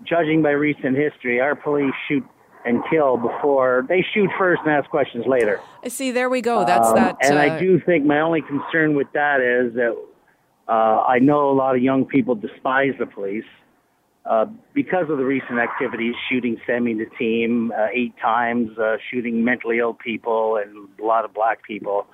judging 0.03 0.41
by 0.41 0.49
recent 0.51 0.97
history, 0.97 1.39
our 1.39 1.55
police 1.55 1.93
shoot 2.07 2.25
and 2.67 2.83
kill 2.89 3.17
before 3.17 3.85
they 3.87 4.05
shoot 4.13 4.29
first 4.37 4.61
and 4.65 4.71
ask 4.73 4.89
questions 4.89 5.25
later. 5.25 5.59
I 5.83 5.87
See, 5.87 6.11
there 6.11 6.29
we 6.29 6.41
go. 6.41 6.65
That's 6.65 6.89
Um, 6.89 6.95
that. 6.95 7.17
And 7.21 7.37
uh, 7.37 7.41
I 7.41 7.59
do 7.59 7.79
think 7.79 8.05
my 8.05 8.19
only 8.19 8.41
concern 8.41 8.95
with 8.95 9.07
that 9.13 9.39
is 9.41 9.73
that 9.75 9.95
uh, 10.67 10.71
I 11.07 11.19
know 11.19 11.49
a 11.49 11.53
lot 11.53 11.75
of 11.75 11.81
young 11.81 12.05
people 12.05 12.35
despise 12.35 12.93
the 12.99 13.05
police 13.05 13.45
uh, 14.25 14.45
because 14.73 15.09
of 15.09 15.17
the 15.17 15.23
recent 15.23 15.59
activities, 15.59 16.13
shooting 16.29 16.57
Semi 16.67 16.93
the 16.93 17.05
team 17.17 17.71
uh, 17.71 17.87
eight 17.93 18.13
times, 18.21 18.77
uh, 18.77 18.97
shooting 19.09 19.45
mentally 19.45 19.79
ill 19.79 19.93
people 19.93 20.57
and 20.61 20.89
a 20.99 21.05
lot 21.05 21.23
of 21.23 21.33
black 21.33 21.63
people. 21.63 22.05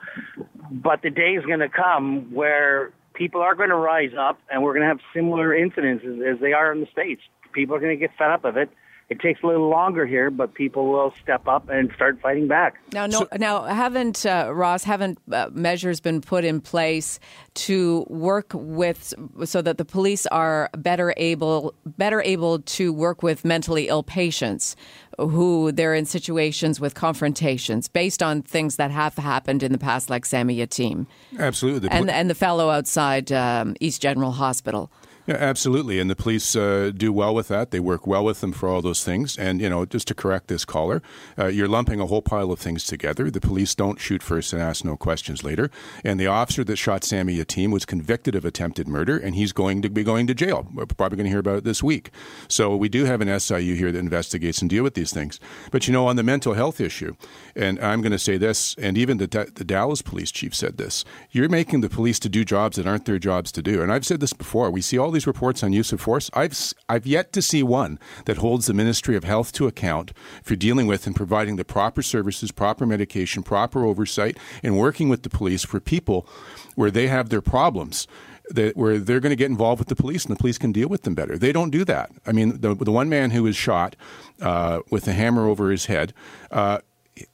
But 0.72 1.02
the 1.02 1.10
day 1.10 1.32
is 1.32 1.44
going 1.46 1.60
to 1.62 1.70
come 1.70 2.32
where 2.32 2.92
people 3.16 3.42
are 3.42 3.56
going 3.56 3.70
to 3.70 3.76
rise 3.76 4.12
up, 4.20 4.38
and 4.52 4.62
we're 4.62 4.74
going 4.74 4.84
to 4.84 4.88
have 4.88 5.00
similar 5.16 5.56
incidents 5.56 6.04
as, 6.08 6.36
as 6.36 6.40
they 6.40 6.54
are 6.54 6.72
in 6.72 6.82
the 6.82 6.88
states. 6.92 7.22
People 7.54 7.76
are 7.76 7.80
going 7.80 7.98
to 7.98 8.00
get 8.00 8.12
fed 8.18 8.30
up 8.30 8.46
of 8.46 8.58
it. 8.58 8.70
It 9.10 9.20
takes 9.20 9.44
a 9.44 9.48
little 9.48 9.70
longer 9.70 10.06
here, 10.06 10.32
but 10.32 10.54
people 10.54 10.92
will 10.92 11.14
step 11.22 11.48
up 11.48 11.70
and 11.70 11.92
start 11.96 12.20
fighting 12.22 12.48
back. 12.48 12.76
Now, 12.94 13.06
no, 13.06 13.28
now 13.38 13.64
haven't 13.64 14.26
uh, 14.26 14.52
Ross? 14.54 14.84
Haven't 14.84 15.20
uh, 15.32 15.50
measures 15.52 16.00
been 16.00 16.22
put 16.22 16.44
in 16.44 16.62
place 16.62 17.20
to 17.56 18.06
work 18.10 18.52
with 18.54 19.14
so 19.46 19.62
that 19.62 19.78
the 19.78 19.86
police 19.86 20.26
are 20.28 20.70
better 20.78 21.14
able 21.18 21.74
better 21.86 22.22
able 22.22 22.60
to 22.60 22.94
work 22.94 23.22
with 23.22 23.44
mentally 23.46 23.88
ill 23.88 24.04
patients 24.04 24.76
who 25.20 25.72
they're 25.72 25.94
in 25.94 26.06
situations 26.06 26.80
with 26.80 26.96
confrontations 26.96 27.88
based 27.88 28.24
on 28.24 28.42
things 28.42 28.78
that 28.78 28.90
have 28.90 29.16
happened 29.16 29.62
in 29.64 29.72
the 29.72 29.78
past, 29.78 30.10
like 30.10 30.26
Sammy 30.26 30.58
Yatim 30.58 31.06
Absolutely. 31.38 31.90
And 31.90 32.10
and 32.10 32.30
the 32.30 32.36
fellow 32.36 32.70
outside 32.70 33.32
um, 33.32 33.76
East 33.80 34.02
General 34.02 34.32
Hospital. 34.32 34.92
Yeah, 35.26 35.36
absolutely. 35.36 36.02
And 36.02 36.10
the 36.10 36.18
police 36.18 36.54
uh, 36.54 36.92
do 36.94 37.14
well 37.14 37.34
with 37.34 37.48
that. 37.48 37.72
They 37.72 37.80
work 37.80 38.06
well 38.06 38.26
with 38.26 38.42
them 38.42 38.52
for 38.52 38.68
all 38.68 38.82
those 38.82 39.06
things. 39.06 39.38
And, 39.38 39.62
you 39.62 39.70
know, 39.70 39.86
just 39.86 40.10
to 40.10 40.14
correct 40.14 40.50
this 40.50 40.66
caller, 40.66 41.02
uh, 41.40 41.46
you're 41.46 41.70
lumping 41.70 42.02
a 42.02 42.08
whole 42.08 42.22
pile 42.22 42.52
of 42.52 42.60
things 42.60 42.84
together. 42.84 43.32
The 43.32 43.40
police 43.40 43.74
don't 43.74 44.02
shoot 44.02 44.22
first 44.22 44.52
and 44.52 44.62
ask 44.62 44.84
no 44.84 44.98
questions 44.98 45.42
later. 45.42 45.72
And 46.04 46.20
the 46.20 46.28
officer 46.28 46.66
that 46.66 46.76
shot 46.76 47.06
Sammy 47.06 47.38
Yatim 47.38 47.72
was 47.72 47.86
convicted 47.86 48.36
of 48.36 48.44
attempted 48.44 48.86
murder, 48.86 49.18
and 49.18 49.34
he's 49.34 49.54
going 49.54 49.82
to 49.84 49.90
be 49.90 50.04
going 50.04 50.28
to 50.28 50.34
jail. 50.34 50.68
We're 50.74 50.88
probably 50.88 51.16
going 51.16 51.26
to 51.26 51.32
hear 51.32 51.40
about 51.40 51.60
it 51.60 51.64
this 51.64 51.82
week. 51.82 52.12
So 52.50 52.76
we 52.76 52.90
do 52.90 53.06
have 53.06 53.22
an 53.22 53.40
SIU 53.40 53.76
here 53.76 53.94
that 53.94 54.00
investigates 54.00 54.60
and 54.60 54.70
deal 54.70 54.84
with 54.84 54.96
these 54.96 55.14
things. 55.14 55.40
But, 55.72 55.88
you 55.88 55.94
know, 55.94 56.06
on 56.06 56.18
the 56.18 56.24
mental 56.24 56.54
health 56.54 56.82
issue, 56.82 57.16
and 57.56 57.80
I'm 57.80 58.02
going 58.02 58.12
to 58.12 58.20
say 58.20 58.36
this, 58.36 58.76
and 58.78 58.98
even 58.98 59.20
the, 59.20 59.52
the 59.56 59.64
Dallas 59.64 60.02
police 60.02 60.34
chief 60.34 60.54
said 60.54 60.78
this, 60.78 61.06
you're 61.32 61.48
making 61.48 61.80
the 61.80 61.90
police 61.90 62.20
to 62.20 62.28
do 62.28 62.44
jobs 62.44 62.76
that 62.76 62.86
aren't 62.86 63.06
their 63.06 63.20
jobs 63.20 63.54
to 63.54 63.62
do. 63.62 63.82
And 63.82 63.90
I've 63.90 64.06
said 64.06 64.20
this 64.20 64.34
before. 64.34 64.70
We 64.70 64.82
see 64.82 64.98
all 64.98 65.13
these 65.14 65.28
reports 65.28 65.64
on 65.64 65.74
use 65.74 65.92
of 65.94 66.02
force. 66.02 66.30
I've 66.34 66.58
I've 66.90 67.06
yet 67.06 67.32
to 67.34 67.42
see 67.42 67.64
one 67.64 68.00
that 68.26 68.38
holds 68.38 68.66
the 68.66 68.74
Ministry 68.74 69.16
of 69.16 69.24
Health 69.24 69.52
to 69.54 69.68
account 69.68 70.14
for 70.44 70.56
dealing 70.56 70.88
with 70.88 71.08
and 71.08 71.16
providing 71.16 71.56
the 71.56 71.66
proper 71.66 72.02
services, 72.02 72.52
proper 72.52 72.86
medication, 72.86 73.44
proper 73.44 73.86
oversight, 73.86 74.38
and 74.62 74.78
working 74.78 75.10
with 75.10 75.24
the 75.24 75.30
police 75.30 75.64
for 75.64 75.80
people 75.80 76.28
where 76.76 76.92
they 76.92 77.08
have 77.08 77.30
their 77.30 77.42
problems. 77.42 78.08
That 78.50 78.76
where 78.76 79.00
they're 79.00 79.22
going 79.22 79.30
to 79.30 79.38
get 79.38 79.50
involved 79.50 79.80
with 79.80 79.88
the 79.88 79.96
police 79.96 80.26
and 80.26 80.36
the 80.36 80.40
police 80.40 80.58
can 80.58 80.74
deal 80.74 80.90
with 80.90 81.04
them 81.04 81.16
better. 81.16 81.38
They 81.38 81.54
don't 81.54 81.70
do 81.70 81.86
that. 81.86 82.12
I 82.28 82.34
mean, 82.34 82.60
the 82.60 82.76
the 82.76 82.92
one 82.92 83.08
man 83.08 83.32
who 83.32 83.44
was 83.44 83.56
shot 83.56 83.96
uh, 84.42 84.82
with 84.92 85.08
a 85.08 85.14
hammer 85.14 85.48
over 85.48 85.72
his 85.72 85.86
head. 85.86 86.14
Uh, 86.52 86.80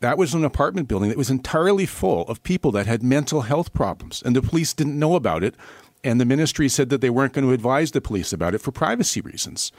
that 0.01 0.17
was 0.17 0.33
an 0.33 0.43
apartment 0.43 0.87
building 0.87 1.09
that 1.09 1.17
was 1.17 1.29
entirely 1.29 1.85
full 1.85 2.23
of 2.27 2.43
people 2.43 2.71
that 2.73 2.85
had 2.85 3.01
mental 3.01 3.41
health 3.41 3.73
problems, 3.73 4.21
and 4.23 4.35
the 4.35 4.41
police 4.41 4.73
didn't 4.73 4.99
know 4.99 5.15
about 5.15 5.43
it. 5.43 5.55
And 6.03 6.19
the 6.19 6.25
ministry 6.25 6.69
said 6.69 6.89
that 6.89 7.01
they 7.01 7.09
weren't 7.09 7.33
going 7.33 7.45
to 7.45 7.53
advise 7.53 7.91
the 7.91 7.99
police 7.99 8.31
about 8.31 8.55
it 8.55 8.59
for 8.59 8.71
privacy 8.71 9.19
reasons 9.19 9.71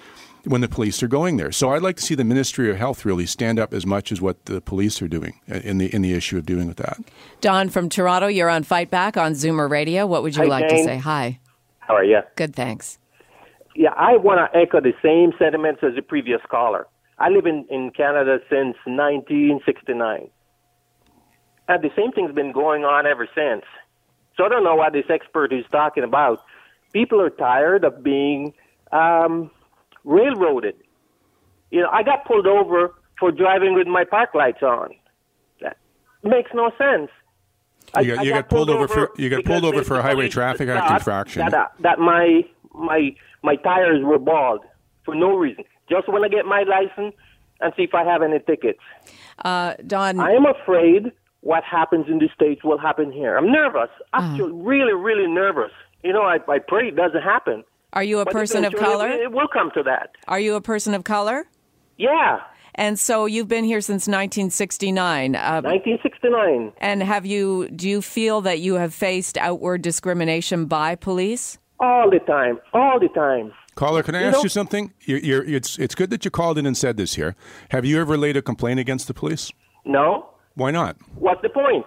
when 0.45 0.61
the 0.61 0.69
police 0.69 1.03
are 1.03 1.09
going 1.09 1.37
there. 1.37 1.53
So 1.53 1.71
I'd 1.71 1.83
like 1.83 1.97
to 1.97 2.03
see 2.03 2.15
the 2.15 2.25
Ministry 2.25 2.71
of 2.71 2.77
Health 2.77 3.05
really 3.05 3.27
stand 3.27 3.59
up 3.59 3.73
as 3.73 3.87
much 3.87 4.13
as 4.13 4.21
what 4.21 4.45
the 4.47 4.61
police 4.61 5.01
are 5.03 5.09
doing 5.09 5.41
in 5.47 5.79
the 5.79 5.95
in 5.95 6.03
the 6.03 6.15
issue 6.15 6.39
of 6.39 6.47
doing 6.47 6.67
with 6.67 6.77
that. 6.79 6.99
Don 7.41 7.69
from 7.69 7.89
Toronto, 7.89 8.27
you're 8.27 8.49
on 8.49 8.63
Fight 8.63 8.91
Back 8.91 9.17
on 9.17 9.33
Zoomer 9.33 9.69
Radio. 9.69 10.07
What 10.07 10.23
would 10.23 10.37
you 10.37 10.43
Hi, 10.43 10.49
like 10.49 10.69
Jane. 10.69 10.79
to 10.79 10.85
say? 10.85 10.97
Hi. 10.99 11.41
How 11.79 11.97
are 11.97 12.05
you? 12.05 12.21
Good, 12.37 12.55
thanks. 12.55 12.99
Yeah, 13.75 13.91
I 13.97 14.17
want 14.17 14.41
to 14.41 14.59
echo 14.59 14.81
the 14.81 14.93
same 15.03 15.33
sentiments 15.39 15.81
as 15.83 15.95
the 15.95 16.03
previous 16.03 16.41
caller. 16.51 16.87
I 17.19 17.29
live 17.29 17.47
in, 17.47 17.67
in 17.71 17.91
Canada 17.97 18.39
since 18.49 18.77
1969. 18.87 20.31
And 21.69 21.83
the 21.83 21.91
same 21.97 22.13
thing's 22.13 22.33
been 22.33 22.53
going 22.53 22.85
on 22.85 23.07
ever 23.07 23.29
since. 23.35 23.65
So 24.41 24.47
I 24.47 24.49
don't 24.49 24.65
know 24.65 24.75
what 24.75 24.95
this 24.95 25.05
expert 25.11 25.53
is 25.53 25.67
talking 25.71 26.03
about. 26.03 26.43
People 26.95 27.21
are 27.21 27.29
tired 27.29 27.85
of 27.85 28.03
being 28.03 28.55
um, 28.91 29.51
railroaded. 30.03 30.77
You 31.71 31.83
know, 31.83 31.91
I 31.93 32.03
got 32.03 32.25
pulled 32.25 32.47
over 32.47 32.95
for 33.19 33.31
driving 33.33 33.75
with 33.75 33.87
my 33.87 34.05
park 34.05 34.31
lights 34.35 34.63
on. 34.63 34.95
That 35.61 35.77
makes 36.23 36.53
no 36.55 36.71
sense. 36.79 37.11
I- 37.93 38.01
You 38.01 38.15
got- 38.15 38.21
I 38.21 38.23
you 38.23 38.31
got 38.31 38.49
pulled 38.49 38.71
over 38.71 38.89
for- 38.89 39.11
you 39.19 39.29
got 39.29 39.45
pulled 39.45 39.65
over 39.67 39.85
for 39.85 39.99
a 39.99 40.03
highway 40.03 40.31
traffic 40.31 40.71
act 40.71 40.91
infraction. 40.91 41.43
That, 41.45 41.53
uh, 41.55 41.67
that 41.81 41.99
my 41.99 42.43
my 42.75 43.15
my 43.43 43.57
tires 43.57 44.03
were 44.03 44.19
bald 44.19 44.63
for 45.05 45.15
no 45.15 45.37
reason. 45.37 45.65
Just 45.91 46.09
want 46.09 46.23
to 46.25 46.31
get 46.31 46.47
my 46.47 46.63
license 46.63 47.15
and 47.61 47.75
see 47.77 47.83
if 47.83 47.95
I 47.95 48.05
have 48.05 48.23
any 48.23 48.39
tickets. 48.39 48.79
Uh, 49.45 49.75
Don, 49.87 50.19
I 50.19 50.31
am 50.33 50.47
afraid 50.47 51.13
what 51.43 51.65
happens 51.65 52.07
in 52.09 52.19
the 52.19 52.29
states 52.35 52.63
will 52.65 52.79
happen 52.79 53.11
here. 53.13 53.37
I'm 53.37 53.51
nervous. 53.51 53.89
Actually, 54.13 54.53
really, 54.53 54.93
really 54.93 55.27
nervous. 55.27 55.73
You 56.05 56.13
know, 56.13 56.23
I, 56.23 56.39
I 56.49 56.59
pray 56.59 56.89
it 56.89 56.97
doesn't 56.97 57.23
happen. 57.23 57.65
are 57.93 58.03
you 58.05 58.19
a 58.21 58.25
But 58.25 58.33
person 58.35 58.65
of 58.65 58.75
color? 58.75 59.09
It, 59.09 59.21
it 59.23 59.33
will 59.33 59.49
come 59.49 59.71
to 59.75 59.83
that. 59.85 60.11
Are 60.29 60.41
you 60.41 60.55
a 60.55 60.61
person 60.61 60.95
of 60.95 61.05
color? 61.05 61.47
Yeah, 61.99 62.41
And 62.77 62.99
so 62.99 63.27
you've 63.27 63.49
been 63.49 63.65
here 63.65 63.81
since 63.83 64.07
1969. 64.09 65.37
Uh, 65.37 65.61
1969. 65.63 66.73
and 66.79 67.03
have 67.03 67.27
you? 67.27 67.69
Do 67.69 67.89
you 67.89 68.01
feel 68.03 68.41
that 68.43 68.61
you 68.61 68.75
have 68.75 68.95
faced 68.95 69.37
outward 69.39 69.83
discrimination 69.83 70.67
by 70.67 70.95
police? 70.97 71.59
All 71.79 72.11
the 72.11 72.21
time. 72.21 72.59
All 72.73 72.99
the 72.99 73.09
time. 73.09 73.53
Caller, 73.75 74.03
can 74.03 74.15
I 74.15 74.21
You 74.23 74.27
ask 74.29 74.37
know- 74.39 74.43
you 74.45 74.49
something? 74.49 74.93
You're, 75.05 75.19
you're, 75.19 75.45
it's 75.45 75.79
it's 75.79 75.95
good 75.95 76.11
that 76.11 76.25
you 76.25 76.31
called 76.31 76.59
in 76.59 76.67
and 76.67 76.77
said 76.77 76.97
this 76.97 77.15
here. 77.15 77.35
Have 77.71 77.85
you 77.85 78.01
ever 78.01 78.17
laid 78.17 78.37
a 78.37 78.43
complaint 78.43 78.81
against 78.81 79.07
the 79.09 79.15
police? 79.15 79.53
No? 79.85 80.29
Why 80.61 80.71
not? 80.71 80.99
What's 81.15 81.41
the 81.41 81.49
point? 81.49 81.87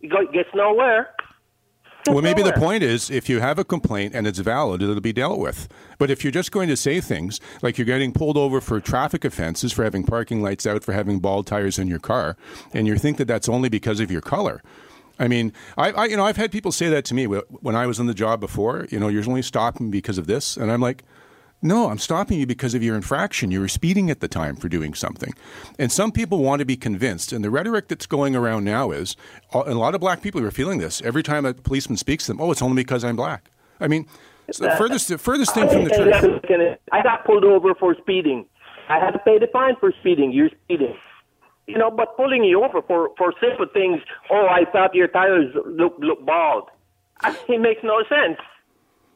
It 0.00 0.08
gets 0.32 0.48
nowhere. 0.54 1.10
Gets 2.04 2.14
Well, 2.14 2.22
maybe 2.22 2.42
the 2.42 2.52
point 2.52 2.84
is 2.84 3.10
if 3.10 3.28
you 3.28 3.40
have 3.40 3.58
a 3.58 3.64
complaint 3.64 4.14
and 4.14 4.24
it's 4.24 4.38
valid, 4.38 4.82
it'll 4.82 5.00
be 5.00 5.12
dealt 5.12 5.40
with. 5.40 5.66
But 5.98 6.12
if 6.12 6.22
you're 6.22 6.30
just 6.30 6.52
going 6.52 6.68
to 6.68 6.76
say 6.76 7.00
things 7.00 7.40
like 7.60 7.76
you're 7.76 7.84
getting 7.84 8.12
pulled 8.12 8.36
over 8.36 8.60
for 8.60 8.80
traffic 8.80 9.24
offenses, 9.24 9.72
for 9.72 9.82
having 9.82 10.04
parking 10.04 10.42
lights 10.42 10.64
out, 10.64 10.84
for 10.84 10.92
having 10.92 11.18
bald 11.18 11.48
tires 11.48 11.76
in 11.76 11.88
your 11.88 11.98
car, 11.98 12.36
and 12.72 12.86
you 12.86 12.96
think 12.98 13.16
that 13.16 13.26
that's 13.26 13.48
only 13.48 13.68
because 13.68 13.98
of 13.98 14.12
your 14.12 14.20
color, 14.20 14.62
I 15.18 15.26
mean, 15.26 15.52
I, 15.76 15.90
I, 15.90 16.04
you 16.04 16.16
know 16.16 16.24
I've 16.24 16.36
had 16.36 16.52
people 16.52 16.70
say 16.70 16.88
that 16.90 17.04
to 17.06 17.14
me 17.14 17.24
when 17.26 17.74
I 17.74 17.88
was 17.88 17.98
in 17.98 18.06
the 18.06 18.14
job 18.14 18.38
before. 18.38 18.86
You 18.90 19.00
know, 19.00 19.08
you're 19.08 19.28
only 19.28 19.42
stopping 19.42 19.90
because 19.90 20.18
of 20.18 20.28
this, 20.28 20.56
and 20.56 20.70
I'm 20.70 20.80
like, 20.80 21.02
no, 21.64 21.88
I'm 21.88 21.98
stopping 21.98 22.38
you 22.38 22.46
because 22.46 22.74
of 22.74 22.82
your 22.82 22.94
infraction. 22.94 23.50
You 23.50 23.60
were 23.60 23.68
speeding 23.68 24.10
at 24.10 24.20
the 24.20 24.28
time 24.28 24.54
for 24.54 24.68
doing 24.68 24.92
something. 24.92 25.32
And 25.78 25.90
some 25.90 26.12
people 26.12 26.42
want 26.42 26.60
to 26.60 26.66
be 26.66 26.76
convinced. 26.76 27.32
And 27.32 27.42
the 27.42 27.48
rhetoric 27.48 27.88
that's 27.88 28.04
going 28.04 28.36
around 28.36 28.64
now 28.64 28.90
is, 28.90 29.16
uh, 29.54 29.62
a 29.64 29.72
lot 29.72 29.94
of 29.94 30.00
black 30.02 30.20
people 30.20 30.42
are 30.42 30.50
feeling 30.50 30.78
this. 30.78 31.00
Every 31.00 31.22
time 31.22 31.46
a 31.46 31.54
policeman 31.54 31.96
speaks 31.96 32.26
to 32.26 32.32
them, 32.32 32.40
oh, 32.42 32.50
it's 32.50 32.60
only 32.60 32.82
because 32.82 33.02
I'm 33.02 33.16
black. 33.16 33.50
I 33.80 33.88
mean, 33.88 34.06
the 34.46 34.74
furthest, 34.76 35.08
the 35.08 35.16
furthest 35.16 35.54
thing 35.54 35.66
from 35.70 35.84
the 35.84 35.90
truth. 35.90 36.78
I 36.92 37.02
got 37.02 37.24
pulled 37.24 37.44
over 37.44 37.74
for 37.74 37.96
speeding. 37.98 38.44
I 38.90 38.98
had 38.98 39.12
to 39.12 39.18
pay 39.20 39.38
the 39.38 39.46
fine 39.50 39.76
for 39.80 39.90
speeding. 40.00 40.32
You're 40.32 40.50
speeding. 40.64 40.94
You 41.66 41.78
know, 41.78 41.90
but 41.90 42.14
pulling 42.18 42.44
you 42.44 42.62
over 42.62 42.82
for, 42.82 43.08
for 43.16 43.32
simple 43.40 43.66
things, 43.72 44.02
oh, 44.30 44.46
I 44.50 44.70
thought 44.70 44.94
your 44.94 45.08
tires 45.08 45.54
look, 45.64 45.94
look 45.98 46.26
bald. 46.26 46.68
it 47.24 47.58
makes 47.58 47.80
no 47.82 48.04
sense. 48.06 48.38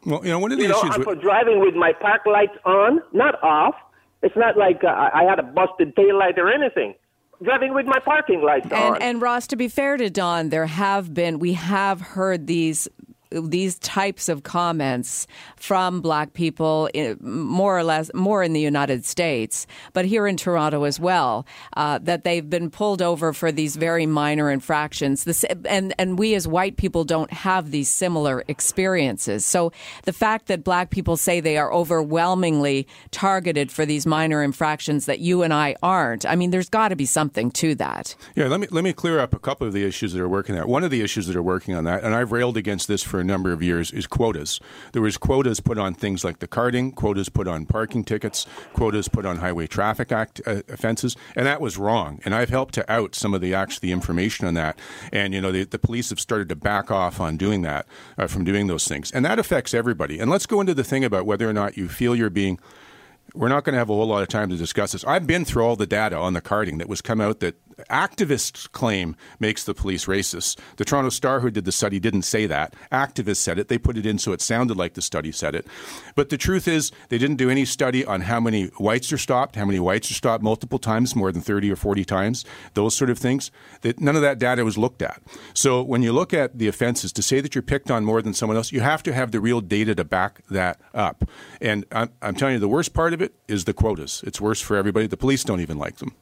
Well, 0.05 0.25
you 0.25 0.31
know, 0.31 0.39
one 0.39 0.53
of 0.53 0.59
the 0.59 0.65
you 0.65 0.71
issues 0.71 0.91
know, 0.91 0.99
with... 0.99 1.05
for 1.05 1.15
driving 1.15 1.61
with 1.61 1.75
my 1.75 1.93
park 1.93 2.23
lights 2.27 2.57
on, 2.65 3.01
not 3.13 3.43
off. 3.43 3.75
It's 4.23 4.37
not 4.37 4.57
like 4.57 4.83
uh, 4.83 5.11
I 5.13 5.25
had 5.29 5.39
a 5.39 5.43
busted 5.43 5.95
tail 5.95 6.19
light 6.19 6.39
or 6.39 6.51
anything 6.53 6.95
driving 7.43 7.75
with 7.75 7.87
my 7.87 7.99
parking 8.01 8.43
lights 8.43 8.65
and, 8.65 8.73
on. 8.73 9.03
And 9.03 9.23
Ross, 9.23 9.47
to 9.49 9.57
be 9.57 9.69
fair 9.69 9.97
to 9.97 10.11
Don, 10.11 10.49
there 10.49 10.67
have 10.67 11.15
been 11.15 11.39
we 11.39 11.55
have 11.55 12.01
heard 12.01 12.47
these 12.47 12.89
these 13.31 13.79
types 13.79 14.29
of 14.29 14.43
comments 14.43 15.27
from 15.57 16.01
black 16.01 16.33
people, 16.33 16.89
more 17.21 17.79
or 17.79 17.85
less, 17.85 18.11
more 18.15 18.43
in 18.43 18.53
the 18.53 18.61
United 18.61 19.05
States, 19.05 19.67
but 19.93 20.05
here 20.05 20.27
in 20.27 20.37
Toronto 20.37 20.85
as 20.85 20.99
well, 20.99 21.47
uh, 21.77 21.99
that 21.99 22.25
they've 22.25 22.49
been 22.49 22.71
pulled 22.71 23.03
over 23.03 23.33
for 23.33 23.53
these 23.53 23.77
very 23.77 24.07
minor 24.07 24.51
infractions. 24.51 25.25
This, 25.25 25.45
and, 25.45 25.95
and 25.99 26.19
we 26.19 26.35
as 26.35 26.49
white 26.49 26.77
people 26.77 27.05
don't 27.05 27.33
have 27.33 27.71
these 27.71 27.89
similar 27.89 28.45
experiences. 28.49 29.45
So 29.45 29.73
the 30.05 30.13
fact 30.13 30.47
that 30.47 30.65
black 30.65 30.91
people 30.91 31.17
say 31.17 31.41
they 31.41 31.59
are 31.59 31.73
overwhelmingly 31.73 32.87
targeted 33.11 33.71
for 33.71 33.85
these 33.85 34.07
minor 34.07 34.43
infractions 34.43 35.07
that 35.07 35.21
you 35.21 35.43
and 35.43 35.53
I 35.53 35.77
aren't, 35.83 36.25
I 36.27 36.37
mean, 36.37 36.51
there's 36.51 36.69
got 36.69 36.89
to 36.89 36.97
be 36.97 37.07
something 37.07 37.51
to 37.53 37.75
that. 37.77 38.15
Yeah, 38.35 38.47
let 38.47 38.61
me, 38.61 38.67
let 38.71 38.85
me 38.85 38.93
clear 38.93 39.19
up 39.21 39.35
a 39.35 39.39
couple 39.39 39.67
of 39.67 39.73
the 39.73 39.85
issues 39.85 40.13
that 40.13 40.21
are 40.23 40.29
working 40.29 40.55
there. 40.55 40.67
One 40.67 40.85
of 40.85 40.91
the 40.91 41.03
issues 41.03 41.27
that 41.27 41.37
are 41.37 41.43
working 41.43 41.75
on 41.75 41.85
that, 41.85 42.05
and 42.05 42.15
I've 42.15 42.33
railed 42.33 42.57
against 42.57 42.89
this 42.89 43.03
for 43.03 43.18
for 43.19 43.23
a 43.23 43.25
number 43.25 43.51
of 43.53 43.61
years 43.61 43.91
is 43.91 44.07
quotas. 44.07 44.61
There 44.93 45.03
was 45.03 45.19
quotas 45.19 45.59
put 45.59 45.77
on 45.77 45.93
things 45.93 46.23
like 46.23 46.39
the 46.39 46.47
carding, 46.47 46.93
quotas 46.93 47.29
put 47.29 47.49
on 47.49 47.67
parking 47.67 48.05
tickets, 48.05 48.47
quotas 48.75 49.09
put 49.09 49.27
on 49.27 49.39
Highway 49.39 49.67
Traffic 49.67 50.13
Act 50.13 50.41
uh, 50.47 50.63
offenses, 50.69 51.17
and 51.35 51.45
that 51.45 51.61
was 51.61 51.77
wrong. 51.77 52.21
And 52.25 52.33
I've 52.33 52.49
helped 52.49 52.75
to 52.75 52.93
out 52.93 53.17
some 53.17 53.35
of 53.35 53.41
the 53.41 53.55
actually 53.55 53.89
the 53.89 53.93
information 53.93 54.47
on 54.47 54.55
that. 54.55 54.79
And 55.13 55.35
you 55.35 55.41
know 55.41 55.51
the, 55.51 55.65
the 55.65 55.81
police 55.81 56.11
have 56.11 56.21
started 56.21 56.49
to 56.51 56.55
back 56.55 56.93
off 56.93 57.21
on 57.21 57.37
doing 57.37 57.63
that 57.63 57.87
uh, 58.17 58.29
from 58.29 58.45
doing 58.45 58.69
those 58.69 58.87
things, 58.87 59.11
and 59.11 59.25
that 59.25 59.41
affects 59.41 59.75
everybody. 59.75 60.21
And 60.21 60.31
let's 60.31 60.47
go 60.47 60.61
into 60.61 60.75
the 60.75 60.85
thing 60.85 61.05
about 61.05 61.27
whether 61.27 61.51
or 61.51 61.53
not 61.53 61.77
you 61.77 61.89
feel 61.89 62.15
you're 62.15 62.31
being 62.31 62.61
we're 63.35 63.49
not 63.49 63.65
going 63.65 63.73
to 63.73 63.79
have 63.79 63.91
a 63.91 63.95
whole 63.95 64.07
lot 64.07 64.23
of 64.23 64.29
time 64.29 64.49
to 64.49 64.57
discuss 64.57 64.93
this. 64.93 65.05
I've 65.05 65.27
been 65.27 65.45
through 65.45 65.65
all 65.65 65.77
the 65.77 65.87
data 65.87 66.17
on 66.17 66.35
the 66.35 66.41
carding 66.41 66.79
that 66.79 66.89
was 66.89 67.03
come 67.03 67.21
out 67.21 67.41
that 67.41 67.57
activists 67.91 68.71
claim 68.71 69.17
makes 69.39 69.65
the 69.65 69.75
police 69.75 70.07
racist. 70.07 70.59
The 70.77 70.85
Toronto 70.85 71.11
Star, 71.11 71.41
who 71.41 71.51
did 71.51 71.65
the 71.65 71.73
study, 71.73 71.99
didn't 71.99 72.23
say 72.23 72.47
that. 72.47 72.75
Activists 72.91 73.37
said 73.37 73.59
it. 73.59 73.69
They 73.69 73.79
put 73.79 73.97
it 73.97 74.07
in 74.07 74.19
so 74.19 74.33
it 74.33 74.41
sounded 74.41 74.77
like 74.77 74.95
the 74.95 75.03
study 75.03 75.33
said 75.33 75.55
it. 75.55 75.67
But 76.15 76.29
the 76.29 76.39
truth 76.39 76.69
is, 76.69 76.91
they 77.09 77.19
didn't 77.19 77.37
do 77.37 77.51
any 77.51 77.65
study 77.65 78.05
on 78.05 78.23
how 78.23 78.41
many 78.41 78.67
whites 78.79 79.13
are 79.13 79.19
stopped, 79.19 79.57
how 79.57 79.65
many 79.65 79.79
whites 79.79 80.11
are 80.11 80.15
stopped 80.15 80.43
multiple 80.43 80.79
times, 80.79 81.15
more 81.15 81.33
than 81.33 81.43
30 81.43 81.71
or 81.71 81.77
40 81.77 82.05
times, 82.05 82.45
those 82.75 82.97
sort 82.97 83.11
of 83.11 83.19
things. 83.19 83.51
That 83.83 84.01
none 84.01 84.17
of 84.17 84.23
that 84.23 84.39
data 84.39 84.65
was 84.65 84.79
looked 84.79 85.03
at. 85.03 85.23
So 85.55 85.83
when 85.83 86.03
you 86.03 86.13
look 86.13 86.35
at 86.35 86.59
the 86.59 86.69
offenses, 86.69 87.13
to 87.13 87.23
say 87.23 87.41
that 87.41 87.55
you're 87.55 87.63
picked 87.63 87.91
on 87.91 88.05
more 88.05 88.23
than 88.23 88.35
someone 88.35 88.57
else, 88.57 88.73
you 88.73 88.81
have 88.81 89.03
to 89.05 89.13
have 89.13 89.31
the 89.31 89.41
real 89.41 89.61
data 89.61 89.95
to 89.95 90.05
back 90.05 90.43
that 90.51 90.81
up. 90.95 91.25
And 91.61 91.85
I'm, 91.93 92.11
I'm 92.23 92.35
telling 92.35 92.55
you, 92.55 92.61
the 92.61 92.69
worst 92.69 92.95
part 92.95 93.13
of 93.13 93.23
it 93.23 93.35
is 93.47 93.65
the 93.65 93.73
quotas. 93.73 94.23
It's 94.27 94.41
worse 94.41 94.61
for 94.61 94.77
everybody. 94.77 95.07
The 95.07 95.17
police 95.17 95.45
don't 95.45 95.61
even 95.61 95.79
like 95.79 95.97
them. 95.97 96.15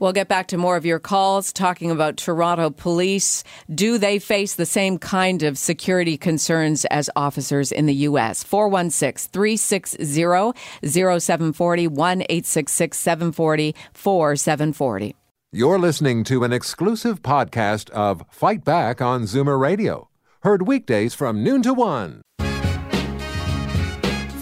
We'll 0.00 0.12
get 0.12 0.28
back 0.28 0.48
to 0.48 0.56
more 0.56 0.76
of 0.76 0.86
your 0.86 0.98
calls 0.98 1.52
talking 1.52 1.90
about 1.90 2.16
Toronto 2.16 2.70
police. 2.70 3.44
Do 3.72 3.98
they 3.98 4.18
face 4.18 4.54
the 4.54 4.66
same 4.66 4.98
kind 4.98 5.42
of 5.42 5.58
security 5.58 6.16
concerns 6.16 6.84
as 6.86 7.10
officers 7.16 7.72
in 7.72 7.86
the 7.86 7.94
U.S.? 7.94 8.42
416 8.42 9.30
360 9.32 10.52
0740 10.88 11.86
1 11.88 12.22
866 12.22 12.98
740 12.98 13.74
4740. 13.92 15.14
You're 15.52 15.78
listening 15.78 16.24
to 16.24 16.44
an 16.44 16.52
exclusive 16.52 17.22
podcast 17.22 17.88
of 17.90 18.22
Fight 18.30 18.64
Back 18.64 19.00
on 19.00 19.22
Zoomer 19.22 19.58
Radio. 19.58 20.10
Heard 20.42 20.66
weekdays 20.66 21.14
from 21.14 21.42
noon 21.42 21.62
to 21.62 21.72
one. 21.72 22.22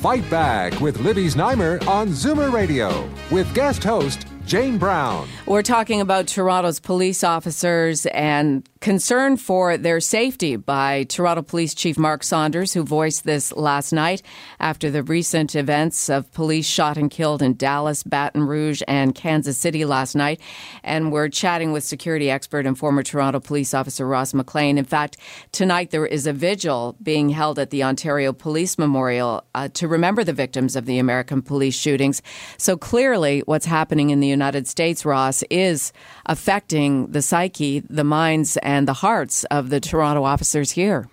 Fight 0.00 0.28
Back 0.28 0.80
with 0.80 1.00
Libby 1.00 1.28
Znaimer 1.28 1.86
on 1.86 2.08
Zoomer 2.08 2.52
Radio 2.52 3.08
with 3.30 3.54
guest 3.54 3.84
host 3.84 4.26
Jane 4.46 4.76
Brown. 4.76 5.26
We're 5.46 5.62
talking 5.62 6.02
about 6.02 6.26
Toronto's 6.26 6.78
police 6.78 7.24
officers 7.24 8.04
and 8.06 8.68
concern 8.80 9.38
for 9.38 9.78
their 9.78 9.98
safety 9.98 10.56
by 10.56 11.04
Toronto 11.04 11.40
Police 11.40 11.72
Chief 11.74 11.96
Mark 11.96 12.22
Saunders, 12.22 12.74
who 12.74 12.84
voiced 12.84 13.24
this 13.24 13.50
last 13.52 13.92
night 13.92 14.20
after 14.60 14.90
the 14.90 15.02
recent 15.02 15.54
events 15.54 16.10
of 16.10 16.30
police 16.32 16.66
shot 16.66 16.98
and 16.98 17.10
killed 17.10 17.40
in 17.40 17.56
Dallas, 17.56 18.02
Baton 18.02 18.42
Rouge, 18.42 18.82
and 18.86 19.14
Kansas 19.14 19.56
City 19.56 19.86
last 19.86 20.14
night. 20.14 20.38
And 20.82 21.10
we're 21.10 21.30
chatting 21.30 21.72
with 21.72 21.82
security 21.82 22.30
expert 22.30 22.66
and 22.66 22.78
former 22.78 23.02
Toronto 23.02 23.40
police 23.40 23.72
officer 23.72 24.06
Ross 24.06 24.34
McLean. 24.34 24.76
In 24.76 24.84
fact, 24.84 25.16
tonight 25.52 25.90
there 25.90 26.04
is 26.04 26.26
a 26.26 26.34
vigil 26.34 26.94
being 27.02 27.30
held 27.30 27.58
at 27.58 27.70
the 27.70 27.82
Ontario 27.82 28.34
Police 28.34 28.76
Memorial 28.76 29.42
uh, 29.54 29.68
to 29.68 29.88
remember 29.88 30.22
the 30.22 30.34
victims 30.34 30.76
of 30.76 30.84
the 30.84 30.98
American 30.98 31.40
police 31.40 31.74
shootings. 31.74 32.20
So 32.58 32.76
clearly, 32.76 33.40
what's 33.46 33.64
happening 33.64 34.10
in 34.10 34.20
the 34.20 34.33
United 34.34 34.66
States, 34.68 35.04
Ross, 35.04 35.42
is 35.50 35.92
affecting 36.26 37.12
the 37.12 37.22
psyche, 37.22 37.80
the 37.80 38.04
minds, 38.04 38.56
and 38.58 38.86
the 38.86 38.92
hearts 38.94 39.44
of 39.44 39.70
the 39.70 39.80
Toronto 39.80 40.24
officers 40.24 40.72
here. 40.72 41.08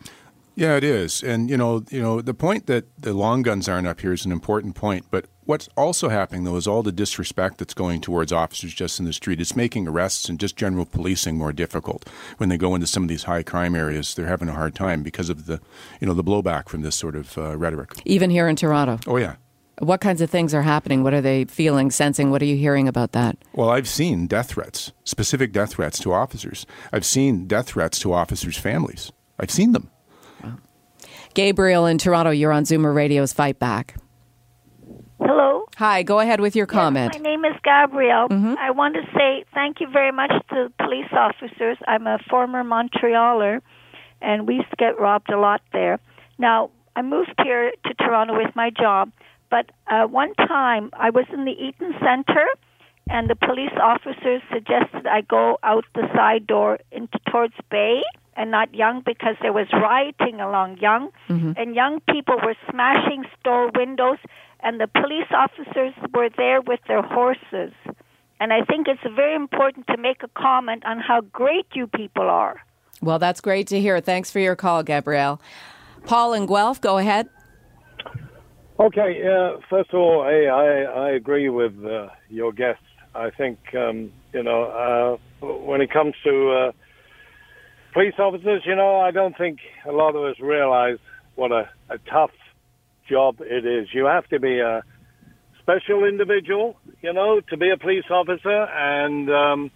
Yeah, 0.55 0.75
it 0.75 0.83
is, 0.83 1.23
and 1.23 1.49
you 1.49 1.55
know, 1.55 1.83
you 1.89 2.01
know, 2.01 2.21
the 2.21 2.33
point 2.33 2.67
that 2.67 2.83
the 3.01 3.13
long 3.13 3.41
guns 3.41 3.69
aren't 3.69 3.87
up 3.87 4.01
here 4.01 4.11
is 4.11 4.25
an 4.25 4.33
important 4.33 4.75
point. 4.75 5.05
But 5.09 5.25
what's 5.45 5.69
also 5.77 6.09
happening, 6.09 6.43
though, 6.43 6.57
is 6.57 6.67
all 6.67 6.83
the 6.83 6.91
disrespect 6.91 7.57
that's 7.57 7.73
going 7.73 8.01
towards 8.01 8.33
officers 8.33 8.73
just 8.73 8.99
in 8.99 9.05
the 9.05 9.13
street. 9.13 9.39
It's 9.39 9.55
making 9.55 9.87
arrests 9.87 10.27
and 10.27 10.37
just 10.39 10.57
general 10.57 10.85
policing 10.85 11.37
more 11.37 11.53
difficult. 11.53 12.07
When 12.37 12.49
they 12.49 12.57
go 12.57 12.75
into 12.75 12.85
some 12.85 13.03
of 13.03 13.09
these 13.09 13.23
high 13.23 13.43
crime 13.43 13.75
areas, 13.75 14.13
they're 14.13 14.27
having 14.27 14.49
a 14.49 14.53
hard 14.53 14.75
time 14.75 15.03
because 15.03 15.29
of 15.29 15.45
the, 15.45 15.61
you 16.01 16.07
know, 16.07 16.13
the 16.13 16.23
blowback 16.23 16.67
from 16.67 16.81
this 16.81 16.95
sort 16.95 17.15
of 17.15 17.37
uh, 17.37 17.55
rhetoric. 17.55 17.93
Even 18.05 18.29
here 18.29 18.49
in 18.49 18.57
Toronto. 18.57 18.99
Oh 19.07 19.17
yeah, 19.17 19.35
what 19.79 20.01
kinds 20.01 20.21
of 20.21 20.29
things 20.29 20.53
are 20.53 20.61
happening? 20.61 21.03
What 21.03 21.13
are 21.13 21.21
they 21.21 21.45
feeling, 21.45 21.91
sensing? 21.91 22.31
What 22.31 22.41
are 22.41 22.45
you 22.45 22.57
hearing 22.57 22.87
about 22.87 23.13
that? 23.13 23.37
Well, 23.53 23.69
I've 23.69 23.87
seen 23.87 24.27
death 24.27 24.49
threats, 24.49 24.91
specific 25.03 25.51
death 25.51 25.73
threats 25.73 25.99
to 25.99 26.13
officers. 26.13 26.65
I've 26.91 27.05
seen 27.05 27.47
death 27.47 27.67
threats 27.67 27.99
to 27.99 28.13
officers' 28.13 28.57
families. 28.57 29.11
I've 29.39 29.51
seen 29.51 29.71
them. 29.71 29.89
Wow. 30.43 30.57
Gabriel 31.33 31.85
in 31.85 31.97
Toronto, 31.97 32.31
you're 32.31 32.51
on 32.51 32.63
Zoomer 32.63 32.93
Radio's 32.93 33.33
Fight 33.33 33.57
Back. 33.59 33.95
Hello. 35.19 35.65
Hi, 35.77 36.03
go 36.03 36.19
ahead 36.19 36.41
with 36.41 36.55
your 36.55 36.65
comment. 36.65 37.13
Yes, 37.13 37.21
my 37.21 37.29
name 37.29 37.45
is 37.45 37.55
Gabrielle. 37.63 38.27
Mm-hmm. 38.29 38.55
I 38.59 38.71
want 38.71 38.95
to 38.95 39.01
say 39.15 39.45
thank 39.53 39.79
you 39.79 39.87
very 39.89 40.11
much 40.11 40.31
to 40.49 40.71
police 40.79 41.11
officers. 41.11 41.77
I'm 41.87 42.07
a 42.07 42.19
former 42.29 42.63
Montrealer, 42.63 43.61
and 44.21 44.47
we 44.47 44.55
used 44.55 44.69
to 44.71 44.75
get 44.75 44.99
robbed 44.99 45.31
a 45.31 45.39
lot 45.39 45.61
there. 45.73 45.99
Now, 46.37 46.71
I 46.95 47.01
moved 47.01 47.33
here 47.43 47.71
to 47.85 47.93
Toronto 47.93 48.35
with 48.35 48.55
my 48.55 48.69
job, 48.69 49.11
but 49.51 49.69
uh, 49.87 50.07
one 50.07 50.33
time 50.35 50.89
I 50.93 51.11
was 51.11 51.25
in 51.31 51.45
the 51.45 51.51
Eaton 51.51 51.93
Center, 51.99 52.47
and 53.09 53.29
the 53.29 53.35
police 53.35 53.77
officers 53.79 54.41
suggested 54.51 55.05
I 55.05 55.21
go 55.21 55.59
out 55.61 55.85
the 55.93 56.07
side 56.15 56.47
door 56.47 56.79
into 56.91 57.19
towards 57.29 57.53
Bay 57.69 58.01
and 58.35 58.49
not 58.49 58.73
Yonge 58.73 59.03
because 59.03 59.35
there 59.41 59.51
was 59.51 59.67
rioting 59.73 60.39
along 60.39 60.77
Yonge, 60.79 61.11
mm-hmm. 61.29 61.51
and 61.57 61.75
young 61.75 61.99
people 62.09 62.37
were 62.43 62.55
smashing 62.71 63.25
store 63.39 63.69
windows, 63.75 64.17
and 64.61 64.79
the 64.79 64.87
police 64.87 65.27
officers 65.31 65.93
were 66.13 66.29
there 66.37 66.61
with 66.61 66.79
their 66.87 67.01
horses. 67.01 67.73
And 68.39 68.53
I 68.53 68.63
think 68.63 68.87
it's 68.87 69.15
very 69.15 69.35
important 69.35 69.85
to 69.87 69.97
make 69.97 70.23
a 70.23 70.29
comment 70.29 70.85
on 70.85 70.99
how 70.99 71.21
great 71.21 71.67
you 71.73 71.87
people 71.87 72.23
are. 72.23 72.61
Well, 73.01 73.19
that's 73.19 73.41
great 73.41 73.67
to 73.67 73.81
hear. 73.81 73.99
Thanks 73.99 74.31
for 74.31 74.39
your 74.39 74.55
call, 74.55 74.81
Gabrielle. 74.81 75.41
Paul 76.05 76.33
and 76.33 76.47
Guelph, 76.47 76.79
go 76.79 76.97
ahead. 76.97 77.29
Okay, 78.81 79.21
uh, 79.21 79.59
first 79.69 79.91
of 79.93 79.99
all, 79.99 80.25
hey, 80.27 80.47
I, 80.47 81.09
I 81.09 81.09
agree 81.11 81.49
with 81.49 81.73
uh, 81.85 82.07
your 82.29 82.51
guests. 82.51 82.81
I 83.13 83.29
think, 83.29 83.59
um, 83.75 84.11
you 84.33 84.41
know, 84.41 85.19
uh, 85.43 85.45
when 85.45 85.81
it 85.81 85.91
comes 85.93 86.15
to 86.23 86.49
uh, 86.49 86.71
police 87.93 88.15
officers, 88.17 88.63
you 88.65 88.75
know, 88.75 88.99
I 88.99 89.11
don't 89.11 89.37
think 89.37 89.59
a 89.87 89.91
lot 89.91 90.15
of 90.15 90.23
us 90.23 90.39
realize 90.41 90.97
what 91.35 91.51
a, 91.51 91.69
a 91.91 91.99
tough 92.11 92.31
job 93.07 93.35
it 93.41 93.67
is. 93.67 93.89
You 93.93 94.05
have 94.05 94.27
to 94.29 94.39
be 94.39 94.61
a 94.61 94.81
special 95.59 96.03
individual, 96.03 96.75
you 97.03 97.13
know, 97.13 97.39
to 97.51 97.57
be 97.57 97.69
a 97.69 97.77
police 97.77 98.09
officer, 98.09 98.63
and 98.63 99.29
um, 99.29 99.71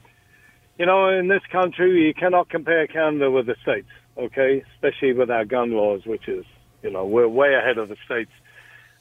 you 0.79 0.87
know, 0.87 1.09
in 1.09 1.27
this 1.27 1.43
country, 1.51 2.07
you 2.07 2.15
cannot 2.15 2.49
compare 2.49 2.87
Canada 2.87 3.29
with 3.29 3.45
the 3.45 3.55
States, 3.61 3.87
okay? 4.17 4.63
Especially 4.73 5.13
with 5.13 5.29
our 5.29 5.45
gun 5.45 5.73
laws, 5.73 6.01
which 6.07 6.27
is, 6.27 6.43
you 6.81 6.89
know, 6.89 7.05
we're 7.05 7.27
way 7.27 7.53
ahead 7.53 7.77
of 7.77 7.89
the 7.89 7.97
States. 8.03 8.31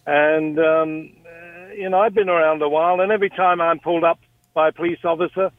And, 0.06 0.58
um, 0.58 1.10
you 1.76 1.88
know, 1.88 2.00
I've 2.00 2.14
been 2.14 2.28
around 2.28 2.62
a 2.62 2.68
while, 2.68 3.00
and 3.00 3.10
every 3.10 3.30
time 3.30 3.60
I'm 3.60 3.78
pulled 3.78 4.04
up 4.04 4.18
by 4.54 4.68
a 4.68 4.72
police 4.72 4.98
officer, 5.04 5.50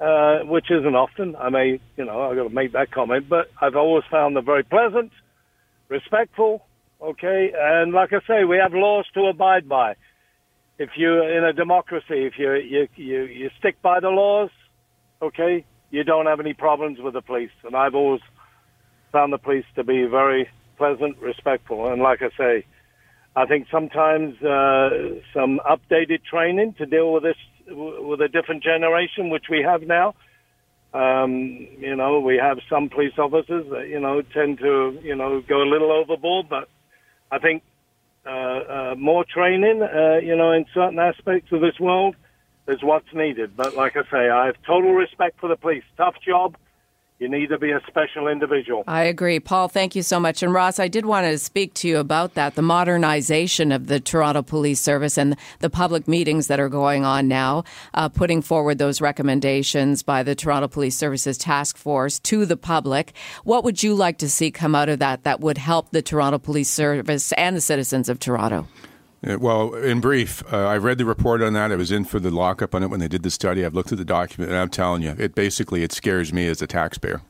uh, 0.00 0.38
which 0.44 0.70
isn't 0.70 0.94
often, 0.94 1.34
I 1.36 1.48
may, 1.50 1.80
you 1.96 2.04
know, 2.04 2.22
I've 2.22 2.36
got 2.36 2.44
to 2.44 2.54
make 2.54 2.72
that 2.72 2.92
comment, 2.92 3.28
but 3.28 3.50
I've 3.60 3.74
always 3.76 4.04
found 4.10 4.36
them 4.36 4.44
very 4.44 4.62
pleasant, 4.62 5.10
respectful, 5.88 6.64
okay? 7.02 7.52
And 7.56 7.92
like 7.92 8.12
I 8.12 8.20
say, 8.26 8.44
we 8.44 8.58
have 8.58 8.72
laws 8.72 9.06
to 9.14 9.26
abide 9.26 9.68
by. 9.68 9.96
If 10.78 10.90
you're 10.96 11.36
in 11.36 11.42
a 11.44 11.52
democracy, 11.52 12.26
if 12.26 12.34
you, 12.38 12.52
you, 12.54 12.88
you, 12.94 13.22
you 13.24 13.50
stick 13.58 13.82
by 13.82 13.98
the 13.98 14.10
laws, 14.10 14.50
okay, 15.20 15.64
you 15.90 16.04
don't 16.04 16.26
have 16.26 16.38
any 16.38 16.54
problems 16.54 17.00
with 17.00 17.14
the 17.14 17.22
police. 17.22 17.50
And 17.64 17.74
I've 17.74 17.96
always 17.96 18.20
found 19.10 19.32
the 19.32 19.38
police 19.38 19.64
to 19.74 19.82
be 19.82 20.04
very 20.04 20.48
pleasant, 20.76 21.18
respectful. 21.18 21.88
And 21.88 22.00
like 22.00 22.22
I 22.22 22.30
say, 22.38 22.64
I 23.36 23.46
think 23.46 23.66
sometimes 23.70 24.40
uh, 24.42 24.90
some 25.32 25.60
updated 25.68 26.24
training 26.24 26.74
to 26.78 26.86
deal 26.86 27.12
with 27.12 27.22
this 27.22 27.36
with 27.70 28.20
a 28.20 28.28
different 28.28 28.62
generation, 28.62 29.30
which 29.30 29.44
we 29.50 29.62
have 29.62 29.82
now. 29.82 30.14
Um, 30.94 31.68
you 31.78 31.94
know, 31.94 32.18
we 32.20 32.38
have 32.38 32.58
some 32.68 32.88
police 32.88 33.12
officers 33.18 33.66
that 33.70 33.88
you 33.88 34.00
know 34.00 34.22
tend 34.22 34.58
to 34.58 34.98
you 35.02 35.14
know 35.14 35.42
go 35.46 35.62
a 35.62 35.68
little 35.68 35.92
overboard, 35.92 36.48
but 36.48 36.68
I 37.30 37.38
think 37.38 37.62
uh, 38.26 38.30
uh, 38.30 38.94
more 38.98 39.24
training, 39.24 39.82
uh, 39.82 40.18
you 40.18 40.36
know, 40.36 40.52
in 40.52 40.66
certain 40.74 40.98
aspects 40.98 41.52
of 41.52 41.60
this 41.60 41.78
world 41.80 42.16
is 42.66 42.82
what's 42.82 43.12
needed. 43.14 43.56
But 43.56 43.74
like 43.74 43.96
I 43.96 44.02
say, 44.10 44.28
I 44.28 44.46
have 44.46 44.56
total 44.66 44.92
respect 44.92 45.40
for 45.40 45.48
the 45.48 45.56
police. 45.56 45.84
Tough 45.96 46.16
job. 46.26 46.56
You 47.18 47.28
need 47.28 47.48
to 47.48 47.58
be 47.58 47.72
a 47.72 47.80
special 47.88 48.28
individual. 48.28 48.84
I 48.86 49.02
agree. 49.02 49.40
Paul, 49.40 49.66
thank 49.66 49.96
you 49.96 50.02
so 50.02 50.20
much. 50.20 50.40
And 50.40 50.52
Ross, 50.52 50.78
I 50.78 50.86
did 50.86 51.04
want 51.04 51.26
to 51.26 51.36
speak 51.36 51.74
to 51.74 51.88
you 51.88 51.98
about 51.98 52.34
that 52.34 52.54
the 52.54 52.62
modernization 52.62 53.72
of 53.72 53.88
the 53.88 53.98
Toronto 53.98 54.42
Police 54.42 54.80
Service 54.80 55.18
and 55.18 55.36
the 55.58 55.68
public 55.68 56.06
meetings 56.06 56.46
that 56.46 56.60
are 56.60 56.68
going 56.68 57.04
on 57.04 57.26
now, 57.26 57.64
uh, 57.94 58.08
putting 58.08 58.40
forward 58.40 58.78
those 58.78 59.00
recommendations 59.00 60.04
by 60.04 60.22
the 60.22 60.36
Toronto 60.36 60.68
Police 60.68 60.96
Services 60.96 61.36
Task 61.36 61.76
Force 61.76 62.20
to 62.20 62.46
the 62.46 62.56
public. 62.56 63.12
What 63.42 63.64
would 63.64 63.82
you 63.82 63.96
like 63.96 64.18
to 64.18 64.30
see 64.30 64.52
come 64.52 64.76
out 64.76 64.88
of 64.88 65.00
that 65.00 65.24
that 65.24 65.40
would 65.40 65.58
help 65.58 65.90
the 65.90 66.02
Toronto 66.02 66.38
Police 66.38 66.70
Service 66.70 67.32
and 67.32 67.56
the 67.56 67.60
citizens 67.60 68.08
of 68.08 68.20
Toronto? 68.20 68.68
Well, 69.22 69.74
in 69.74 70.00
brief, 70.00 70.44
uh, 70.52 70.56
I 70.56 70.76
read 70.76 70.98
the 70.98 71.04
report 71.04 71.42
on 71.42 71.52
that. 71.54 71.72
I 71.72 71.76
was 71.76 71.90
in 71.90 72.04
for 72.04 72.20
the 72.20 72.30
lockup 72.30 72.72
on 72.72 72.84
it 72.84 72.86
when 72.86 73.00
they 73.00 73.08
did 73.08 73.24
the 73.24 73.30
study. 73.30 73.64
I've 73.64 73.74
looked 73.74 73.90
at 73.90 73.98
the 73.98 74.04
document, 74.04 74.52
and 74.52 74.60
I'm 74.60 74.68
telling 74.68 75.02
you, 75.02 75.16
it 75.18 75.34
basically 75.34 75.82
it 75.82 75.92
scares 75.92 76.32
me 76.32 76.46
as 76.46 76.62
a 76.62 76.68
taxpayer 76.68 77.20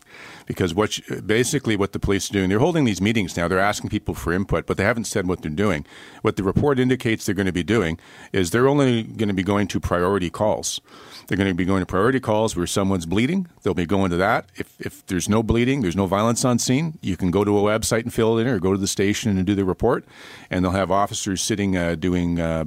because 0.47 0.75
what 0.75 0.99
basically 1.27 1.77
what 1.77 1.93
the 1.93 1.99
police 1.99 2.31
are 2.31 2.33
doing, 2.33 2.49
they're 2.49 2.59
holding 2.59 2.85
these 2.85 3.01
meetings 3.01 3.37
now. 3.37 3.49
They're 3.49 3.59
asking 3.59 3.91
people 3.91 4.15
for 4.15 4.33
input, 4.33 4.67
but 4.67 4.77
they 4.77 4.85
haven't 4.85 5.05
said 5.05 5.29
what 5.29 5.43
they're 5.43 5.51
doing. 5.51 5.85
What 6.23 6.37
the 6.37 6.43
report 6.43 6.79
indicates 6.79 7.27
they're 7.27 7.35
going 7.35 7.47
to 7.47 7.53
be 7.53 7.63
doing 7.63 7.99
is 8.33 8.51
they're 8.51 8.69
only 8.69 9.03
going 9.03 9.29
to 9.29 9.35
be 9.35 9.43
going 9.43 9.67
to 9.69 9.81
priority 9.81 10.31
calls. 10.31 10.81
They're 11.27 11.37
going 11.37 11.51
to 11.51 11.55
be 11.55 11.67
going 11.67 11.81
to 11.81 11.87
priority 11.87 12.21
calls 12.21 12.57
where 12.57 12.67
someone's 12.67 13.05
bleeding. 13.05 13.49
They'll 13.63 13.75
be 13.75 13.85
going 13.85 14.11
to 14.11 14.17
that. 14.17 14.47
If, 14.57 14.81
if 14.81 15.05
there's 15.07 15.29
no 15.29 15.43
bleeding, 15.43 15.83
there's 15.83 15.97
no 15.97 16.07
violence 16.07 16.45
on 16.45 16.59
scene, 16.59 16.99
you 17.03 17.19
can 17.19 17.31
go 17.31 17.45
to 17.45 17.59
a 17.59 17.63
website 17.63 18.03
and 18.03 18.13
fill 18.13 18.39
it 18.39 18.43
in 18.43 18.49
or 18.49 18.59
go 18.59 18.73
to 18.73 18.79
the 18.79 18.87
station 18.87 19.37
and 19.37 19.47
do 19.47 19.55
the 19.55 19.65
report. 19.65 20.07
And 20.51 20.65
they'll 20.65 20.73
have 20.73 20.91
officers 20.91 21.43
sitting 21.43 21.77
uh, 21.77 21.95
doing. 21.95 22.41
Uh, 22.41 22.65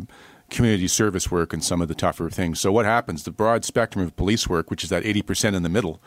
community 0.52 0.88
service 0.88 1.32
work 1.32 1.54
and 1.54 1.64
some 1.64 1.82
of 1.82 1.88
the 1.88 1.96
tougher 1.96 2.30
things. 2.30 2.60
So 2.60 2.72
what 2.72 2.86
happens? 2.86 3.24
The 3.24 3.32
broad 3.32 3.64
spectrum 3.66 4.06
of 4.06 4.16
police 4.18 4.48
work, 4.48 4.70
which 4.70 4.84
is 4.84 4.90
that 4.90 5.04
80% 5.04 5.56
in 5.56 5.64
the 5.64 5.70
middle, 5.70 6.02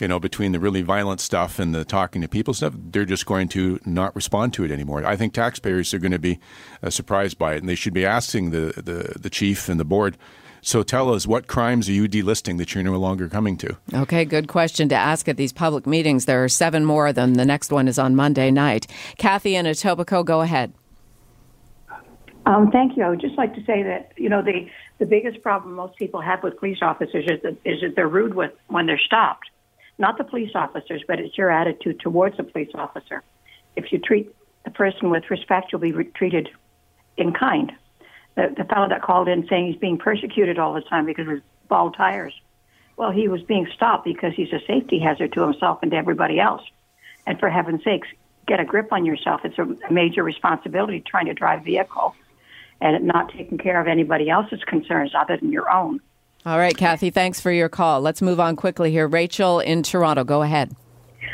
you 0.00 0.08
know, 0.08 0.18
between 0.18 0.52
the 0.52 0.60
really 0.60 0.82
violent 0.82 1.20
stuff 1.20 1.58
and 1.58 1.74
the 1.74 1.84
talking 1.84 2.22
to 2.22 2.28
people 2.28 2.54
stuff, 2.54 2.74
they're 2.76 3.04
just 3.04 3.26
going 3.26 3.48
to 3.48 3.80
not 3.84 4.14
respond 4.14 4.52
to 4.54 4.64
it 4.64 4.70
anymore. 4.70 5.04
I 5.04 5.16
think 5.16 5.32
taxpayers 5.32 5.92
are 5.94 5.98
going 5.98 6.12
to 6.12 6.18
be 6.18 6.38
uh, 6.82 6.90
surprised 6.90 7.38
by 7.38 7.54
it, 7.54 7.58
and 7.58 7.68
they 7.68 7.74
should 7.74 7.94
be 7.94 8.06
asking 8.06 8.50
the, 8.50 8.72
the, 8.76 9.18
the 9.18 9.30
chief 9.30 9.68
and 9.68 9.78
the 9.78 9.84
board 9.84 10.16
so 10.64 10.84
tell 10.84 11.12
us, 11.12 11.26
what 11.26 11.48
crimes 11.48 11.88
are 11.88 11.92
you 11.92 12.08
delisting 12.08 12.56
that 12.58 12.72
you're 12.72 12.84
no 12.84 12.96
longer 12.96 13.28
coming 13.28 13.56
to? 13.58 13.76
Okay, 13.92 14.24
good 14.24 14.46
question 14.46 14.88
to 14.90 14.94
ask 14.94 15.28
at 15.28 15.36
these 15.36 15.52
public 15.52 15.88
meetings. 15.88 16.24
There 16.24 16.42
are 16.44 16.48
seven 16.48 16.84
more, 16.84 17.12
than 17.12 17.32
the 17.32 17.44
next 17.44 17.72
one 17.72 17.88
is 17.88 17.98
on 17.98 18.14
Monday 18.14 18.52
night. 18.52 18.86
Kathy 19.18 19.56
and 19.56 19.66
Etobicoke, 19.66 20.24
go 20.24 20.40
ahead. 20.40 20.72
Um, 22.46 22.70
thank 22.70 22.96
you. 22.96 23.02
I 23.02 23.08
would 23.08 23.20
just 23.20 23.36
like 23.36 23.54
to 23.56 23.64
say 23.64 23.82
that, 23.82 24.12
you 24.16 24.28
know, 24.28 24.40
the, 24.40 24.68
the 24.98 25.06
biggest 25.06 25.42
problem 25.42 25.74
most 25.74 25.96
people 25.96 26.20
have 26.20 26.44
with 26.44 26.56
police 26.58 26.78
officers 26.80 27.24
is 27.26 27.42
that, 27.42 27.56
is 27.64 27.80
that 27.80 27.96
they're 27.96 28.08
rude 28.08 28.34
with 28.34 28.52
when 28.68 28.86
they're 28.86 29.00
stopped. 29.04 29.50
Not 29.98 30.18
the 30.18 30.24
police 30.24 30.52
officers, 30.54 31.02
but 31.06 31.20
it's 31.20 31.36
your 31.36 31.50
attitude 31.50 32.00
towards 32.00 32.38
a 32.38 32.42
police 32.42 32.70
officer. 32.74 33.22
If 33.76 33.92
you 33.92 33.98
treat 33.98 34.34
the 34.64 34.70
person 34.70 35.10
with 35.10 35.30
respect, 35.30 35.72
you'll 35.72 35.80
be 35.80 35.92
re- 35.92 36.04
treated 36.04 36.48
in 37.16 37.32
kind 37.32 37.72
the, 38.34 38.54
the 38.56 38.64
fellow 38.64 38.88
that 38.88 39.02
called 39.02 39.28
in 39.28 39.46
saying 39.48 39.66
he's 39.66 39.80
being 39.80 39.98
persecuted 39.98 40.58
all 40.58 40.72
the 40.72 40.80
time 40.80 41.06
because 41.06 41.28
of 41.28 41.42
bald 41.68 41.94
tires. 41.96 42.34
Well, 42.96 43.10
he 43.10 43.28
was 43.28 43.42
being 43.42 43.66
stopped 43.74 44.04
because 44.04 44.34
he's 44.34 44.52
a 44.52 44.60
safety 44.66 44.98
hazard 44.98 45.32
to 45.32 45.42
himself 45.42 45.80
and 45.82 45.90
to 45.90 45.96
everybody 45.96 46.38
else. 46.38 46.62
And 47.26 47.38
for 47.38 47.48
heaven's 47.48 47.84
sakes, 47.84 48.08
get 48.46 48.60
a 48.60 48.64
grip 48.64 48.92
on 48.92 49.04
yourself. 49.04 49.42
It's 49.44 49.58
a 49.58 49.92
major 49.92 50.22
responsibility 50.22 51.00
trying 51.00 51.26
to 51.26 51.34
drive 51.34 51.60
a 51.60 51.64
vehicle 51.64 52.14
and 52.80 53.04
not 53.04 53.32
taking 53.32 53.58
care 53.58 53.80
of 53.80 53.86
anybody 53.86 54.28
else's 54.28 54.62
concerns 54.64 55.12
other 55.14 55.36
than 55.36 55.52
your 55.52 55.70
own. 55.70 56.00
All 56.44 56.58
right, 56.58 56.76
Kathy, 56.76 57.10
thanks 57.10 57.40
for 57.40 57.52
your 57.52 57.68
call. 57.68 58.00
Let's 58.00 58.20
move 58.20 58.40
on 58.40 58.56
quickly 58.56 58.90
here. 58.90 59.06
Rachel 59.06 59.60
in 59.60 59.84
Toronto, 59.84 60.24
go 60.24 60.42
ahead. 60.42 60.74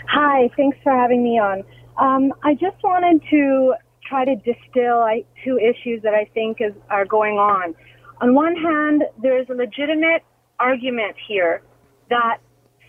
Hi, 0.07 0.51
thanks 0.55 0.77
for 0.83 0.93
having 0.93 1.25
me 1.25 1.39
on. 1.39 1.65
Um, 1.97 2.35
I 2.43 2.53
just 2.53 2.77
wanted 2.85 3.23
to 3.31 3.75
try 4.07 4.27
to 4.27 4.37
distill 4.37 5.09
two 5.43 5.59
issues 5.59 6.03
that 6.03 6.13
I 6.13 6.29
think 6.35 6.59
is, 6.61 6.75
are 6.91 7.07
going 7.07 7.37
on. 7.39 7.75
On 8.21 8.35
one 8.35 8.55
hand, 8.55 9.05
there's 9.23 9.49
a 9.49 9.55
legitimate 9.55 10.25
argument 10.61 11.17
here 11.27 11.63
that 12.11 12.39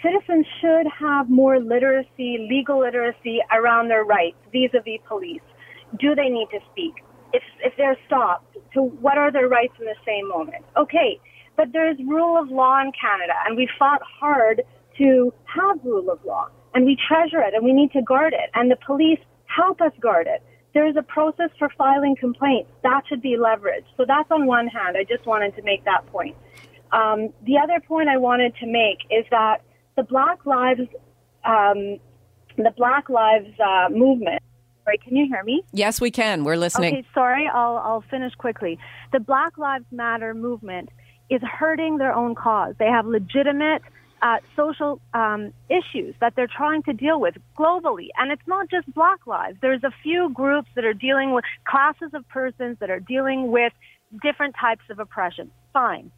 citizens 0.03 0.45
should 0.59 0.87
have 0.99 1.29
more 1.29 1.59
literacy, 1.59 2.47
legal 2.49 2.79
literacy 2.79 3.39
around 3.51 3.87
their 3.87 4.03
rights 4.03 4.37
vis-a-vis 4.51 4.99
police. 5.07 5.41
Do 5.99 6.15
they 6.15 6.27
need 6.27 6.47
to 6.51 6.59
speak? 6.71 6.95
If, 7.31 7.43
if 7.63 7.73
they're 7.77 7.97
stopped, 8.07 8.57
to 8.73 8.81
what 8.81 9.17
are 9.17 9.31
their 9.31 9.47
rights 9.47 9.73
in 9.79 9.85
the 9.85 9.95
same 10.05 10.27
moment? 10.27 10.65
Okay, 10.75 11.19
but 11.59 11.73
there's 11.73 11.97
rule 12.07 12.41
of 12.41 12.49
law 12.49 12.79
in 12.79 12.93
Canada, 12.95 13.33
and 13.45 13.57
we 13.57 13.67
fought 13.77 14.01
hard 14.21 14.63
to 14.97 15.33
have 15.43 15.77
rule 15.83 16.09
of 16.09 16.23
law, 16.23 16.47
and 16.73 16.85
we 16.85 16.95
treasure 16.95 17.41
it, 17.41 17.53
and 17.53 17.65
we 17.65 17.73
need 17.73 17.91
to 17.91 18.01
guard 18.01 18.31
it, 18.31 18.49
and 18.53 18.71
the 18.71 18.77
police 18.87 19.19
help 19.45 19.81
us 19.81 19.91
guard 19.99 20.25
it 20.25 20.41
there's 20.73 20.95
a 20.95 21.01
process 21.01 21.49
for 21.57 21.69
filing 21.77 22.15
complaints. 22.15 22.69
That 22.83 23.01
should 23.09 23.21
be 23.21 23.35
leveraged. 23.37 23.85
So 23.97 24.05
that's 24.07 24.29
on 24.29 24.45
one 24.45 24.67
hand. 24.67 24.95
I 24.97 25.03
just 25.03 25.25
wanted 25.25 25.55
to 25.55 25.63
make 25.63 25.83
that 25.85 26.05
point. 26.07 26.35
Um, 26.91 27.29
the 27.45 27.57
other 27.57 27.79
point 27.79 28.07
I 28.07 28.17
wanted 28.17 28.55
to 28.57 28.67
make 28.67 28.99
is 29.09 29.25
that 29.31 29.61
the 29.95 30.03
Black 30.03 30.45
Lives, 30.45 30.81
um, 31.43 31.97
the 32.57 32.71
Black 32.77 33.09
Lives 33.09 33.49
uh, 33.59 33.89
movement. 33.89 34.41
Sorry, 34.83 34.99
can 34.99 35.15
you 35.15 35.27
hear 35.27 35.43
me? 35.43 35.63
Yes, 35.71 35.99
we 35.99 36.11
can. 36.11 36.43
We're 36.43 36.55
listening. 36.55 36.93
Okay, 36.93 37.07
sorry. 37.13 37.47
I'll 37.47 37.77
I'll 37.77 38.03
finish 38.09 38.33
quickly. 38.35 38.79
The 39.11 39.19
Black 39.19 39.57
Lives 39.57 39.85
Matter 39.91 40.33
movement 40.33 40.89
is 41.29 41.41
hurting 41.41 41.97
their 41.97 42.13
own 42.13 42.35
cause. 42.35 42.75
They 42.79 42.87
have 42.87 43.05
legitimate 43.05 43.81
uh, 44.21 44.37
social 44.55 44.99
um, 45.13 45.53
issues 45.69 46.15
that 46.19 46.33
they're 46.35 46.47
trying 46.47 46.83
to 46.83 46.93
deal 46.93 47.19
with 47.19 47.35
globally. 47.57 48.07
And 48.17 48.31
it's 48.31 48.47
not 48.47 48.69
just 48.69 48.93
Black 48.93 49.25
lives. 49.25 49.57
There's 49.61 49.83
a 49.83 49.91
few 50.03 50.29
groups 50.33 50.67
that 50.75 50.83
are 50.83 50.93
dealing 50.93 51.33
with 51.33 51.45
classes 51.65 52.11
of 52.13 52.27
persons 52.27 52.77
that 52.79 52.89
are 52.89 52.99
dealing 52.99 53.51
with 53.51 53.71
different 54.21 54.55
types 54.59 54.83
of 54.89 54.99
oppression. 54.99 55.51
Fine 55.71 56.11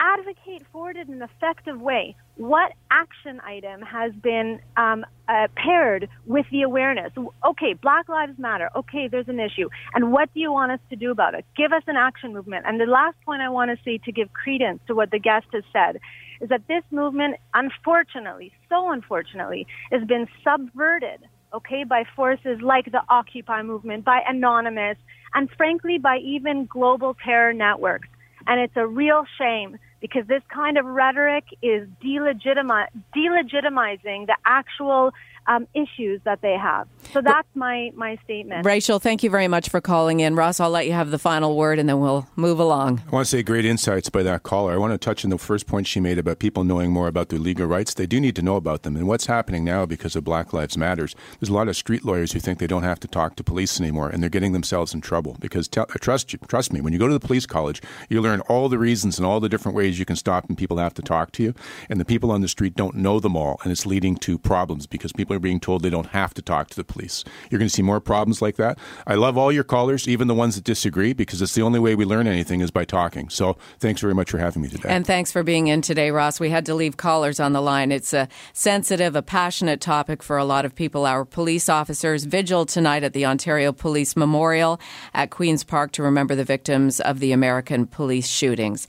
advocate 0.00 0.66
for 0.72 0.90
it 0.90 0.96
in 0.96 1.12
an 1.12 1.22
effective 1.22 1.80
way. 1.80 2.16
What 2.36 2.72
action 2.90 3.40
item 3.44 3.82
has 3.82 4.12
been 4.14 4.60
um, 4.76 5.04
uh, 5.28 5.48
paired 5.54 6.08
with 6.26 6.46
the 6.50 6.62
awareness? 6.62 7.12
Okay, 7.44 7.74
Black 7.74 8.08
Lives 8.08 8.38
Matter. 8.38 8.70
Okay, 8.74 9.08
there's 9.08 9.28
an 9.28 9.38
issue. 9.38 9.68
And 9.94 10.10
what 10.10 10.32
do 10.32 10.40
you 10.40 10.50
want 10.50 10.72
us 10.72 10.80
to 10.88 10.96
do 10.96 11.10
about 11.10 11.34
it? 11.34 11.44
Give 11.56 11.72
us 11.72 11.82
an 11.86 11.96
action 11.96 12.32
movement. 12.32 12.64
And 12.66 12.80
the 12.80 12.86
last 12.86 13.16
point 13.24 13.42
I 13.42 13.50
want 13.50 13.70
to 13.70 13.84
say 13.84 13.98
to 13.98 14.12
give 14.12 14.32
credence 14.32 14.80
to 14.86 14.94
what 14.94 15.10
the 15.10 15.18
guest 15.18 15.46
has 15.52 15.64
said 15.72 16.00
is 16.40 16.48
that 16.48 16.66
this 16.66 16.82
movement, 16.90 17.36
unfortunately, 17.52 18.52
so 18.70 18.90
unfortunately, 18.90 19.66
has 19.92 20.02
been 20.04 20.26
subverted 20.42 21.20
okay, 21.52 21.84
by 21.84 22.04
forces 22.16 22.60
like 22.62 22.86
the 22.92 23.02
Occupy 23.08 23.62
movement, 23.62 24.04
by 24.04 24.20
Anonymous, 24.26 24.96
and 25.34 25.50
frankly, 25.56 25.98
by 25.98 26.18
even 26.18 26.66
global 26.66 27.16
terror 27.24 27.52
networks. 27.52 28.08
And 28.46 28.60
it's 28.60 28.76
a 28.76 28.86
real 28.86 29.24
shame 29.38 29.78
because 30.00 30.26
this 30.26 30.42
kind 30.48 30.78
of 30.78 30.84
rhetoric 30.84 31.44
is 31.62 31.88
delegitimi- 32.02 32.88
delegitimizing 33.14 34.26
the 34.26 34.36
actual 34.44 35.12
um, 35.46 35.66
issues 35.74 36.20
that 36.24 36.40
they 36.42 36.56
have. 36.56 36.86
So 37.12 37.20
that's 37.20 37.48
my, 37.54 37.90
my 37.96 38.16
statement. 38.24 38.64
Rachel, 38.64 38.98
thank 39.00 39.22
you 39.22 39.30
very 39.30 39.48
much 39.48 39.68
for 39.68 39.80
calling 39.80 40.20
in. 40.20 40.36
Ross, 40.36 40.60
I'll 40.60 40.70
let 40.70 40.86
you 40.86 40.92
have 40.92 41.10
the 41.10 41.18
final 41.18 41.56
word 41.56 41.78
and 41.78 41.88
then 41.88 41.98
we'll 41.98 42.28
move 42.36 42.60
along. 42.60 43.02
I 43.08 43.10
want 43.10 43.26
to 43.26 43.30
say 43.30 43.42
great 43.42 43.64
insights 43.64 44.10
by 44.10 44.22
that 44.22 44.42
caller. 44.42 44.72
I 44.72 44.76
want 44.76 44.92
to 44.92 44.98
touch 44.98 45.24
on 45.24 45.30
the 45.30 45.38
first 45.38 45.66
point 45.66 45.86
she 45.86 45.98
made 45.98 46.18
about 46.18 46.38
people 46.38 46.62
knowing 46.62 46.92
more 46.92 47.08
about 47.08 47.30
their 47.30 47.38
legal 47.38 47.66
rights. 47.66 47.94
They 47.94 48.06
do 48.06 48.20
need 48.20 48.36
to 48.36 48.42
know 48.42 48.56
about 48.56 48.82
them. 48.82 48.96
And 48.96 49.08
what's 49.08 49.26
happening 49.26 49.64
now 49.64 49.86
because 49.86 50.14
of 50.14 50.24
Black 50.24 50.52
Lives 50.52 50.76
Matters, 50.76 51.16
there's 51.40 51.50
a 51.50 51.54
lot 51.54 51.68
of 51.68 51.76
street 51.76 52.04
lawyers 52.04 52.32
who 52.32 52.38
think 52.38 52.58
they 52.58 52.66
don't 52.66 52.84
have 52.84 53.00
to 53.00 53.08
talk 53.08 53.34
to 53.36 53.44
police 53.44 53.80
anymore 53.80 54.08
and 54.08 54.22
they're 54.22 54.30
getting 54.30 54.52
themselves 54.52 54.94
in 54.94 55.00
trouble 55.00 55.36
because 55.40 55.66
t- 55.66 55.82
trust 56.00 56.32
you, 56.32 56.38
trust 56.46 56.72
me, 56.72 56.80
when 56.80 56.92
you 56.92 56.98
go 56.98 57.08
to 57.08 57.14
the 57.14 57.26
police 57.26 57.46
college, 57.46 57.82
you 58.08 58.20
learn 58.20 58.40
all 58.42 58.68
the 58.68 58.78
reasons 58.78 59.18
and 59.18 59.26
all 59.26 59.40
the 59.40 59.48
different 59.48 59.76
ways 59.90 59.98
you 59.98 60.04
can 60.04 60.16
stop 60.16 60.48
and 60.48 60.56
people 60.56 60.78
have 60.78 60.94
to 60.94 61.02
talk 61.02 61.32
to 61.32 61.42
you. 61.42 61.54
And 61.88 62.00
the 62.00 62.04
people 62.04 62.30
on 62.30 62.40
the 62.40 62.48
street 62.48 62.74
don't 62.76 62.94
know 62.94 63.18
them 63.18 63.36
all 63.36 63.60
and 63.62 63.72
it's 63.72 63.86
leading 63.86 64.16
to 64.16 64.38
problems 64.38 64.86
because 64.86 65.12
people 65.12 65.34
are 65.34 65.40
being 65.40 65.60
told 65.60 65.82
they 65.82 65.90
don't 65.90 66.10
have 66.10 66.32
to 66.34 66.42
talk 66.42 66.70
to 66.70 66.76
the 66.76 66.84
police. 66.84 67.24
You're 67.50 67.58
going 67.58 67.68
to 67.68 67.74
see 67.74 67.82
more 67.82 68.00
problems 68.00 68.40
like 68.40 68.56
that. 68.56 68.78
I 69.06 69.14
love 69.16 69.36
all 69.36 69.50
your 69.50 69.64
callers, 69.64 70.06
even 70.06 70.28
the 70.28 70.34
ones 70.34 70.54
that 70.54 70.64
disagree, 70.64 71.12
because 71.12 71.42
it's 71.42 71.54
the 71.54 71.62
only 71.62 71.80
way 71.80 71.94
we 71.94 72.04
learn 72.04 72.26
anything 72.26 72.60
is 72.60 72.70
by 72.70 72.84
talking. 72.84 73.28
So 73.30 73.56
thanks 73.78 74.00
very 74.00 74.14
much 74.14 74.30
for 74.30 74.38
having 74.38 74.62
me 74.62 74.68
today. 74.68 74.88
And 74.88 75.06
thanks 75.06 75.32
for 75.32 75.42
being 75.42 75.66
in 75.66 75.82
today, 75.82 76.10
Ross. 76.10 76.38
We 76.38 76.50
had 76.50 76.66
to 76.66 76.74
leave 76.74 76.96
callers 76.96 77.40
on 77.40 77.52
the 77.52 77.60
line. 77.60 77.90
It's 77.90 78.12
a 78.12 78.28
sensitive, 78.52 79.16
a 79.16 79.22
passionate 79.22 79.80
topic 79.80 80.22
for 80.22 80.38
a 80.38 80.44
lot 80.44 80.64
of 80.64 80.74
people. 80.74 81.04
Our 81.06 81.24
police 81.24 81.68
officers 81.68 82.24
vigil 82.24 82.64
tonight 82.66 83.02
at 83.02 83.12
the 83.12 83.26
Ontario 83.26 83.72
Police 83.72 84.16
Memorial 84.16 84.80
at 85.14 85.30
Queen's 85.30 85.64
Park 85.64 85.92
to 85.92 86.02
remember 86.02 86.34
the 86.34 86.44
victims 86.44 87.00
of 87.00 87.18
the 87.18 87.32
American 87.32 87.86
police 87.86 88.28
shootings. 88.28 88.88